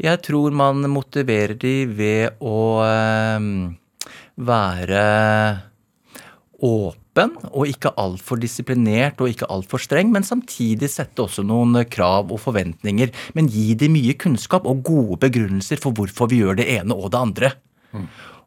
[0.01, 3.51] Jeg tror man motiverer de ved å eh,
[4.47, 5.03] være
[6.61, 12.30] åpen og ikke altfor disiplinert og ikke altfor streng, men samtidig sette også noen krav
[12.32, 13.12] og forventninger.
[13.36, 17.12] Men gi de mye kunnskap og gode begrunnelser for hvorfor vi gjør det ene og
[17.14, 17.53] det andre.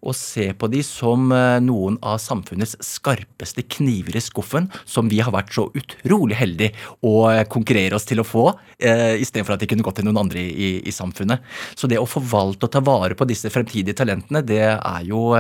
[0.04, 5.22] Og se på de som eh, noen av samfunnets skarpeste kniver i skuffen, som vi
[5.24, 6.76] har vært så utrolig heldige
[7.08, 8.50] å eh, konkurrere oss til å få,
[8.84, 11.44] eh, istedenfor at de kunne gått til noen andre i, i samfunnet.
[11.80, 15.32] Så det å forvalte og ta vare på disse fremtidige talentene, det er jo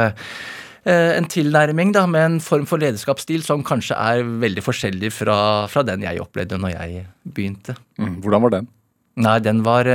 [0.83, 5.37] en tilnærming da, med en form for lederskapsstil som kanskje er veldig forskjellig fra,
[5.71, 7.77] fra den jeg opplevde når jeg begynte.
[7.95, 8.17] Mm.
[8.19, 8.67] Hvordan var den?
[9.23, 9.87] Nei, den var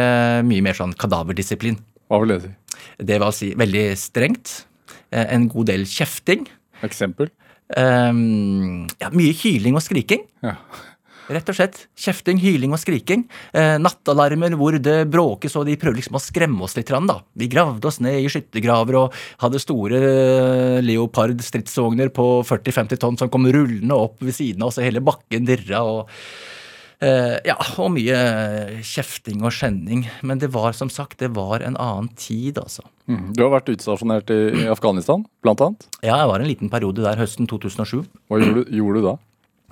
[0.48, 1.76] mye mer sånn kadaverdisiplin.
[2.08, 2.52] Hva vil det si?
[3.08, 4.64] Det vil si veldig strengt.
[5.12, 6.46] eh, En god del kjefting.
[6.82, 7.28] Eksempel?
[7.76, 10.22] Um, ja, mye hyling og skriking.
[10.42, 10.54] Ja.
[11.28, 11.82] Rett og slett.
[12.00, 13.26] Kjefting, hyling og skriking.
[13.52, 16.88] Eh, nattalarmer hvor det bråkes, og de prøver liksom å skremme oss litt.
[16.88, 17.18] Da.
[17.36, 23.28] Vi gravde oss ned i skyttergraver og hadde store eh, Leopard-stridsvogner på 40-50 tonn som
[23.28, 25.82] kom rullende opp ved siden av oss, og hele bakken dirra.
[25.84, 26.08] og
[27.00, 28.16] ja, og mye
[28.82, 30.06] kjefting og skjenning.
[30.26, 32.82] Men det var som sagt, det var en annen tid, altså.
[33.08, 33.30] Mm.
[33.36, 35.88] Du har vært utstasjonert i, i Afghanistan, blant annet.
[36.02, 38.02] Ja, jeg var en liten periode der høsten 2007.
[38.28, 39.16] Hva gjorde, gjorde du da?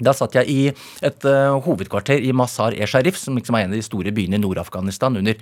[0.06, 0.62] Da satt jeg i
[1.08, 5.16] et uh, hovedkvarter i Mazar-e-Sharif, som liksom er en av de store byene i Nord-Afghanistan,
[5.16, 5.38] under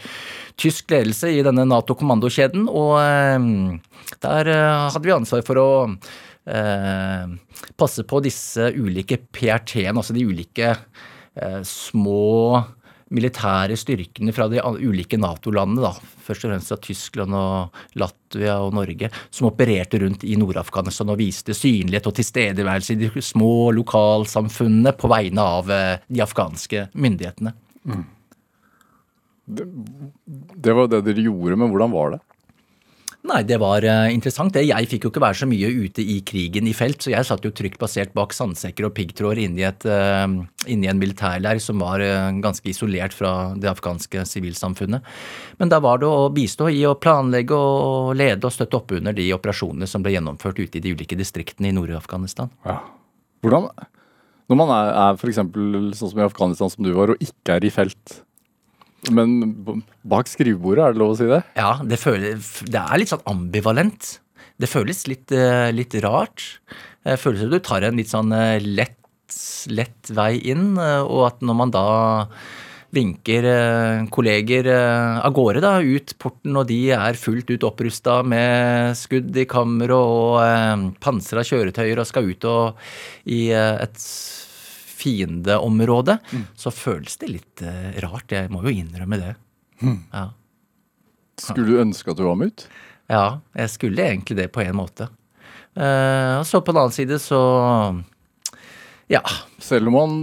[0.63, 2.69] tysk ledelse i denne Nato-kommandokjeden.
[2.71, 5.69] Og uh, der uh, hadde vi ansvar for å
[6.47, 7.27] eh,
[7.77, 11.11] passe på disse ulike PRT-ene, altså de ulike eh,
[11.67, 12.63] små
[13.15, 15.91] militære styrkene fra de ulike Nato-landene,
[16.25, 21.21] først og fremst fra Tyskland og Latvia og Norge, som opererte rundt i Nord-Afghanistan og
[21.21, 27.55] viste synlighet og tilstedeværelse i de små lokalsamfunnene på vegne av eh, de afghanske myndighetene.
[29.45, 32.23] Det var det dere gjorde, men hvordan var det?
[33.25, 34.57] Nei, det var eh, interessant.
[34.61, 37.47] Jeg fikk jo ikke være så mye ute i krigen i felt, så jeg satt
[37.47, 40.35] jo trygt basert bak sandsekker og piggtråder inni, eh,
[40.69, 45.09] inni en militærleir som var eh, ganske isolert fra det afghanske sivilsamfunnet.
[45.57, 49.17] Men da var det å bistå i å planlegge og lede og støtte opp under
[49.17, 52.53] de operasjonene som ble gjennomført ute i de ulike distriktene i Nord-Afghanistan.
[52.69, 52.83] Ja.
[53.41, 53.71] Hvordan
[54.53, 55.41] Når man er, er f.eks.
[55.41, 58.19] sånn som i Afghanistan som du var, og ikke er i felt,
[59.13, 59.55] men
[60.07, 61.41] bak skrivebordet, er det lov å si det?
[61.59, 62.37] Ja, det, føler,
[62.71, 64.19] det er litt sånn ambivalent.
[64.61, 66.45] Det føles litt, eh, litt rart.
[67.05, 69.01] Det føles som du tar en litt sånn eh, lett,
[69.73, 71.89] lett vei inn, eh, og at når man da
[72.95, 73.47] vinker
[74.15, 79.49] kolleger av gårde da, ut porten, og de er fullt ut opprusta med skudd i
[79.51, 82.87] kammeret og pansra kjøretøyer og skal ut og
[83.27, 83.83] i eh,
[85.05, 86.47] et mm.
[86.57, 88.33] så føles det litt eh, rart.
[88.33, 89.35] Jeg må jo innrømme det.
[90.15, 90.29] Ja.
[91.41, 92.67] Skulle du ønske at du var mutt?
[93.11, 95.11] Ja, jeg skulle egentlig det på en måte.
[95.75, 97.41] Uh, så på den annen side så
[99.13, 99.21] Ja.
[99.61, 100.15] Selv om man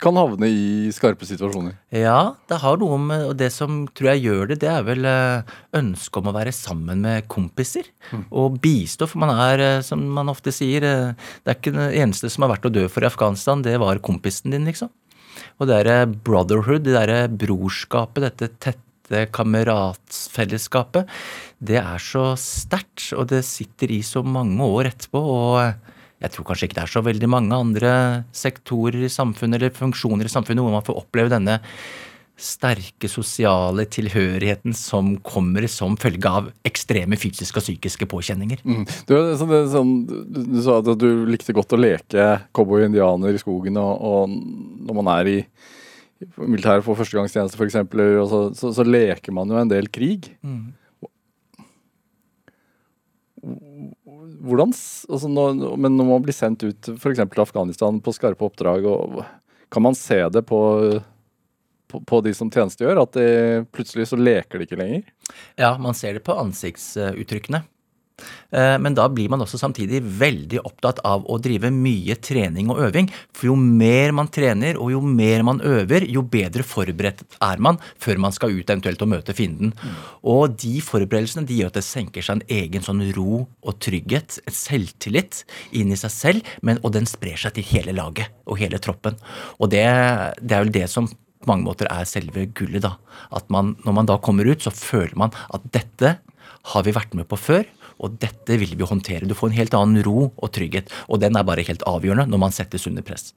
[0.00, 1.74] kan havne i skarpe situasjoner.
[1.94, 5.08] Ja, det har noe med Og det som tror jeg gjør det, det er vel
[5.08, 7.88] eh, ønsket om å være sammen med kompiser.
[8.28, 11.88] Og bistå, for man er, eh, som man ofte sier, eh, det er ikke det
[12.02, 14.92] eneste som har vært å dø for i Afghanistan, det var kompisen din, liksom.
[15.58, 21.08] Og det derre brotherhood, det derre brorskapet, dette tette kameratsfellesskapet,
[21.64, 25.22] det er så sterkt, og det sitter i så mange år etterpå.
[25.22, 25.87] og
[26.18, 27.94] jeg tror kanskje ikke det er så veldig mange andre
[28.34, 31.58] sektorer i samfunnet eller funksjoner i samfunnet hvor man får oppleve denne
[32.38, 38.62] sterke sosiale tilhørigheten som kommer som følge av ekstreme fysiske og psykiske påkjenninger.
[38.62, 38.84] Mm.
[38.86, 42.84] Du, så det, er sånn, du, du sa at du likte godt å leke cowboy
[42.84, 45.38] og indianer i skogen, og, og når man er i
[46.38, 47.80] militæret for førstegangstjeneste f.eks.,
[48.30, 50.30] så, så, så leker man jo en del krig.
[54.44, 54.72] Hvordan,
[55.08, 57.22] altså når, Men når man blir sendt ut f.eks.
[57.22, 59.22] til Afghanistan på skarpe oppdrag, og,
[59.72, 60.60] kan man se det på,
[61.92, 63.26] på, de som tjenestegjør, at de,
[63.74, 65.02] plutselig så leker de ikke lenger?
[65.60, 67.64] Ja, man ser det på ansiktsuttrykkene.
[68.50, 72.80] Eh, Men da blir man også samtidig veldig opptatt av å drive mye trening og
[72.88, 73.10] øving.
[73.36, 77.78] For jo mer man trener og jo mer man øver, jo bedre forberedt er man
[78.00, 79.74] før man skal ut eventuelt og møte fienden.
[80.24, 84.40] Og de forberedelsene de gjør at det senker seg en egen sånn ro og trygghet,
[84.48, 85.44] selvtillit
[85.76, 89.18] inn i seg selv, men, og den sprer seg til hele laget og hele troppen.
[89.60, 89.84] Og det,
[90.40, 92.82] det er vel det som på mange måter er selve gullet.
[92.82, 92.96] da.
[93.34, 96.16] At man, når man da kommer ut, så føler man at dette
[96.72, 97.64] har vi vært med på før,
[97.98, 99.28] og dette vil vi håndtere.
[99.28, 102.44] Du får en helt annen ro og trygghet, og den er bare helt avgjørende når
[102.46, 103.32] man settes under press.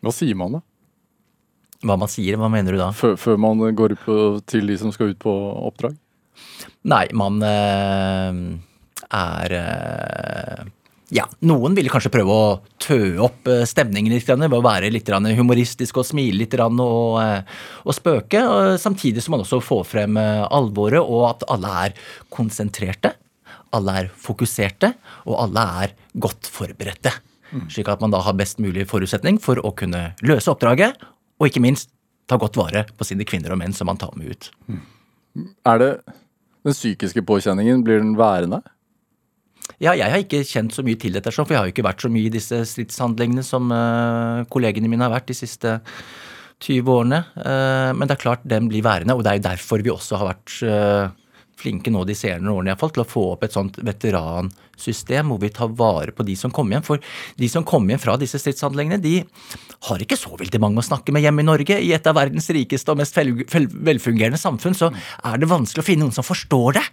[0.00, 0.64] Hva sier man da?
[1.80, 2.90] Hva man sier, hva mener du da?
[2.92, 4.14] Før, før man går på,
[4.48, 5.32] til de som skal ut på
[5.70, 5.96] oppdrag?
[6.90, 8.36] Nei, man eh,
[9.16, 10.68] er eh,
[11.16, 15.08] Ja, noen ville kanskje prøve å tø opp eh, stemningen litt ved å være litt
[15.08, 18.44] humoristisk og smile litt og, og spøke.
[18.80, 21.98] Samtidig som man også får frem alvoret, og at alle er
[22.28, 23.16] konsentrerte.
[23.76, 24.94] Alle er fokuserte,
[25.26, 27.12] og alle er godt forberedte.
[27.70, 30.98] Slik at man da har best mulig forutsetning for å kunne løse oppdraget,
[31.40, 31.90] og ikke minst
[32.30, 34.50] ta godt vare på sine kvinner og menn som man tar med ut.
[35.66, 35.90] Er det
[36.66, 38.60] den psykiske påkjenningen, blir den værende?
[39.80, 42.02] Ja, jeg har ikke kjent så mye til dette, for jeg har jo ikke vært
[42.04, 45.78] så mye i disse stridshandlingene som uh, kollegene mine har vært de siste
[46.60, 47.22] 20 årene.
[47.38, 50.20] Uh, men det er klart den blir værende, og det er jo derfor vi også
[50.20, 51.29] har vært uh,
[51.60, 55.32] flinke nå de senere årene i hvert fall, til å få opp et sånt veteransystem
[55.32, 56.86] hvor vi tar vare på de som kommer hjem.
[56.86, 57.04] For
[57.40, 59.20] de som kommer hjem fra disse stridshandlingene, de
[59.88, 61.78] har ikke så veldig mange å snakke med hjemme i Norge.
[61.80, 66.06] I et av verdens rikeste og mest velfungerende samfunn så er det vanskelig å finne
[66.06, 66.86] noen som forstår det.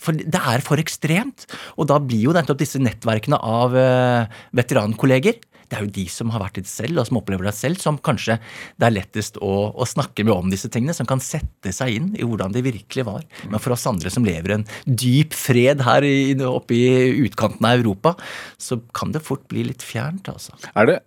[0.00, 1.44] For det er for ekstremt.
[1.76, 5.40] Og da blir jo nettopp disse nettverkene av eh, veterankolleger
[5.70, 7.78] det er jo de som har vært i det selv, og som opplever det selv,
[7.82, 8.40] som kanskje
[8.80, 10.96] det er lettest å, å snakke med om disse tingene.
[10.96, 13.26] Som kan sette seg inn i hvordan det virkelig var.
[13.46, 17.78] Men for oss andre som lever en dyp fred her i, oppe i utkanten av
[17.78, 18.16] Europa,
[18.58, 20.58] så kan det fort bli litt fjernt, altså.
[20.74, 20.98] Er det,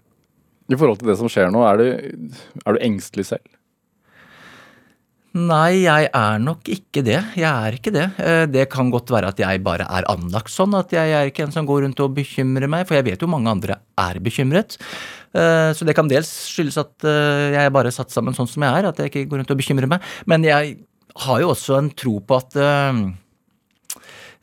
[0.71, 3.52] i forhold til det som skjer nå, er du, er du engstelig selv?
[5.33, 7.17] Nei, jeg er nok ikke det.
[7.39, 8.03] Jeg er ikke det.
[8.21, 11.47] Eh, Det kan godt være at jeg bare er anlagt sånn, at jeg er ikke
[11.47, 14.77] en som går rundt og bekymrer meg, for jeg vet jo mange andre er bekymret.
[15.33, 18.61] Eh, Så det kan dels skyldes at jeg jeg er bare satt sammen sånn som
[18.61, 20.01] jeg er, at jeg ikke går rundt og bekymrer meg.
[20.27, 20.77] Men jeg
[21.17, 23.13] har jo også en tro på at eh,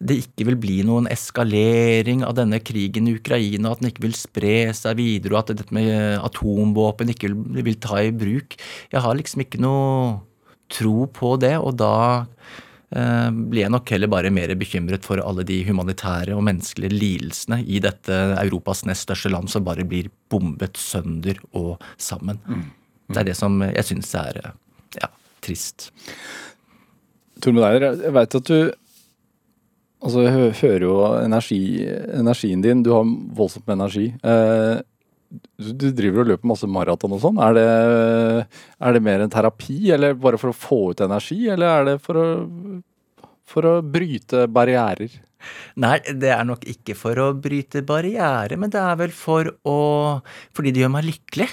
[0.02, 4.14] det ikke vil bli noen eskalering av denne krigen i Ukraina, at den ikke vil
[4.16, 8.56] spre seg videre, og at dette med atomvåpen ikke vil vil ta i bruk.
[8.90, 10.18] Jeg har liksom ikke noe
[10.70, 11.94] tro på det, og da
[12.94, 17.62] eh, blir jeg nok heller bare mer bekymret for alle de humanitære og menneskelige lidelsene
[17.66, 22.40] i dette Europas nest største land som bare blir bombet sønder og sammen.
[23.10, 24.38] Det er det som jeg syns er
[25.00, 25.10] ja,
[25.42, 25.90] trist.
[27.40, 28.60] Tormod Eiler, jeg veit at du
[30.00, 31.84] Altså, jeg hører jo energi,
[32.16, 32.80] energien din.
[32.80, 34.06] Du har voldsomt med energi.
[34.24, 34.80] Eh,
[35.30, 37.40] du, driver og løper masse maraton og sånn.
[37.44, 37.66] Er det,
[38.82, 41.96] er det mer en terapi, eller bare for å få ut energi, eller er det
[42.04, 42.28] for å,
[43.50, 45.14] for å bryte barrierer?
[45.80, 49.78] Nei, det er nok ikke for å bryte barrierer, men det er vel for å
[50.52, 51.48] Fordi det gjør meg lykkelig.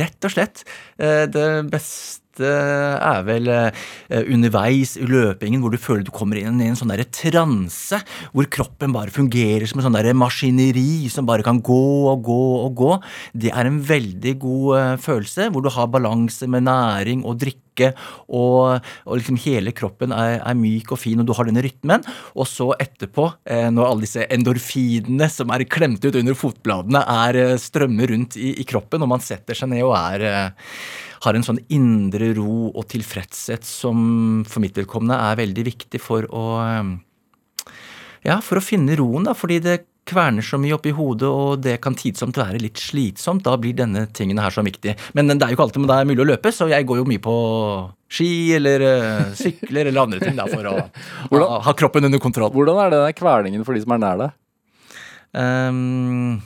[0.00, 0.64] Rett og slett.
[0.98, 3.86] Eh, Det beste er vel eh,
[4.20, 8.00] underveis i løpingen hvor du føler du kommer inn i en sånn derre transe,
[8.32, 12.42] hvor kroppen bare fungerer som en sånn derre maskineri som bare kan gå og gå
[12.64, 12.92] og gå.
[13.32, 17.64] Det er en veldig god eh, følelse, hvor du har balanse med næring og drikke
[18.26, 22.04] og, og liksom hele kroppen er, er myk og fin, og du har denne rytmen.
[22.34, 27.42] Og så etterpå, eh, når alle disse endorfinene som er klemt ut under fotbladene, er
[27.44, 30.72] eh, strømmer rundt i, i kroppen, og man setter seg ned og er eh,
[31.24, 36.26] har en sånn indre ro og tilfredshet som for mitt vedkommende er veldig viktig for
[36.30, 36.96] å eh,
[38.26, 41.76] ja, for å finne roen, da, fordi det kverner så mye oppi hodet, og det
[41.84, 43.44] kan tidsomt være litt slitsomt.
[43.44, 44.94] Da blir denne tingene her så viktig.
[45.16, 47.06] Men det er jo ikke alltid det er mulig å løpe, så jeg går jo
[47.10, 47.34] mye på
[48.16, 50.74] ski eller eh, sykler eller andre ting da, for å
[51.30, 52.52] Hvordan- ha, kroppen under kontroll.
[52.56, 54.36] Hvordan er det den kvelningen for de som er nær deg?
[55.38, 56.40] Ehm,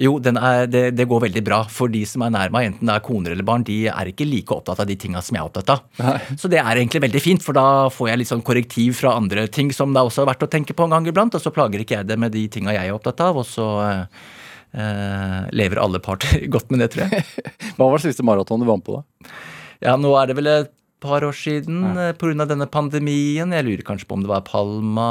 [0.00, 1.58] jo, den er, det, det går veldig bra.
[1.72, 4.28] For de som er nær meg, enten det er koner eller barn, de er ikke
[4.28, 6.22] like opptatt av de tinga som jeg er opptatt av.
[6.40, 9.46] Så det er egentlig veldig fint, for da får jeg litt sånn korrektiv fra andre
[9.52, 11.84] ting som det er også verdt å tenke på en gang iblant, og så plager
[11.84, 14.24] ikke jeg det med de tinga jeg er opptatt av, og så eh,
[14.80, 17.28] eh, lever alle parter godt med det, tror jeg.
[17.76, 19.36] Hva var det siste maraton du var med på, da?
[19.84, 20.72] Ja, nå er det vel et
[21.06, 22.12] par år siden ja.
[22.18, 22.46] pga.
[22.50, 23.52] denne pandemien.
[23.54, 25.10] Jeg lurer kanskje på om det var Palma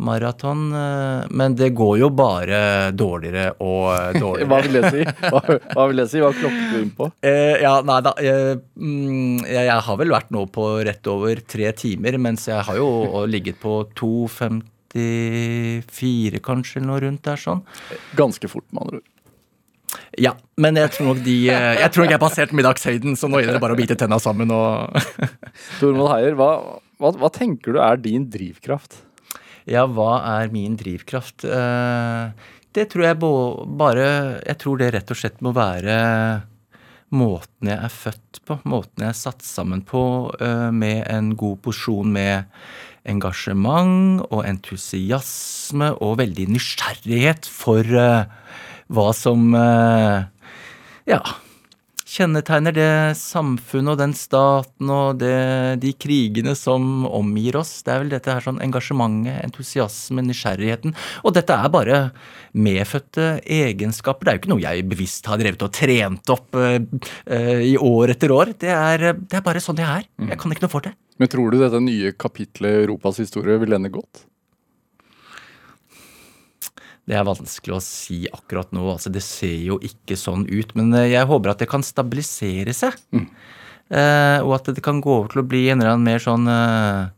[0.00, 0.72] maraton.
[0.72, 4.48] eh, Men det går jo bare dårligere og dårligere.
[4.50, 5.02] Hva vil det si?
[5.04, 5.40] Hva,
[5.74, 6.18] hva vil det si?
[6.22, 7.04] Hva klokket du inn på?
[7.26, 8.12] Eh, ja, nei da.
[8.24, 8.36] Jeg,
[8.76, 12.76] mm, jeg, jeg har vel vært nå på rett over tre timer, mens jeg har
[12.80, 12.88] jo
[13.28, 17.62] ligget på 2,54 kanskje, eller noe rundt der sånn.
[18.18, 19.08] Ganske fort, med andre ord.
[20.20, 23.30] Ja, men jeg tror nok de eh, Jeg tror nok jeg har passert middagshøyden, så
[23.30, 24.94] nå gjelder det bare å bite tenna sammen og
[25.80, 26.50] Tormod Heier, hva,
[27.00, 29.00] hva, hva tenker du er din drivkraft?
[29.70, 31.44] Ja, hva er min drivkraft?
[31.44, 32.30] Eh,
[32.74, 34.06] Det tror jeg bare
[34.46, 35.96] Jeg tror det rett og slett må være
[37.10, 40.00] måten jeg er født på, måten jeg er satt sammen på,
[40.38, 42.46] eh, med en god porsjon med
[43.10, 47.82] engasjement og entusiasme og veldig nysgjerrighet for
[48.90, 50.26] hva som eh,
[51.10, 51.20] ja,
[52.10, 57.80] kjennetegner det samfunnet og den staten og det, de krigene som omgir oss.
[57.86, 60.96] Det er vel dette her sånn engasjementet, entusiasmen, nysgjerrigheten.
[61.22, 62.00] Og dette er bare
[62.50, 64.26] medfødte egenskaper.
[64.26, 66.80] Det er jo ikke noe jeg bevisst har drevet og trent opp uh,
[67.62, 68.56] i år etter år.
[68.58, 70.10] Det er, det er bare sånn jeg er.
[70.32, 70.96] Jeg kan ikke noe for det.
[71.20, 74.24] Men tror du dette nye kapitlet i Europas historie vil ende godt?
[77.10, 78.84] Det er vanskelig å si akkurat nå.
[78.92, 80.76] altså Det ser jo ikke sånn ut.
[80.78, 82.94] Men eh, jeg håper at det kan stabilisere seg.
[83.90, 86.46] Eh, og at det kan gå over til å bli en eller annen mer sånn
[86.46, 87.08] eh,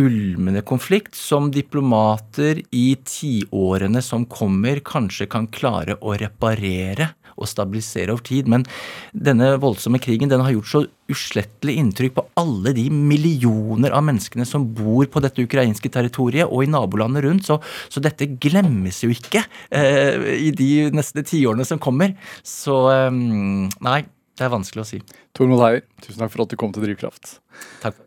[0.00, 8.14] ulmende konflikt som diplomater i tiårene som kommer, kanskje kan klare å reparere og stabilisere
[8.14, 8.50] over tid.
[8.50, 8.66] Men
[9.12, 14.46] denne voldsomme krigen den har gjort så uslettelig inntrykk på alle de millioner av menneskene
[14.48, 17.58] som bor på dette ukrainske territoriet og i nabolandet rundt, så,
[17.92, 22.16] så dette glemmes jo ikke eh, i de neste tiårene som kommer.
[22.46, 24.00] Så eh, nei,
[24.34, 25.02] det er vanskelig å si.
[25.36, 27.38] Tormod Heier, tusen takk for at du kom til Drivkraft.
[27.84, 28.00] Takk.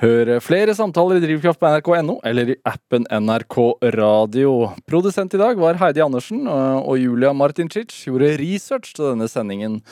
[0.00, 3.56] Hør flere samtaler i Drivkraft på nrk.no eller i appen NRK
[3.98, 4.70] Radio.
[4.88, 9.82] Produsent i dag var Heidi Andersen, og og Julia Martincic gjorde research til denne sendingen.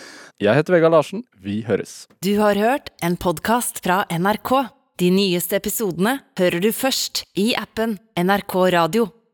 [0.40, 1.26] Jeg heter Vegard Larsen.
[1.44, 2.06] Vi høres.
[2.24, 4.54] Du har hørt en podkast fra NRK.
[4.98, 9.10] De nyeste episodene hører du først i appen NRK Radio.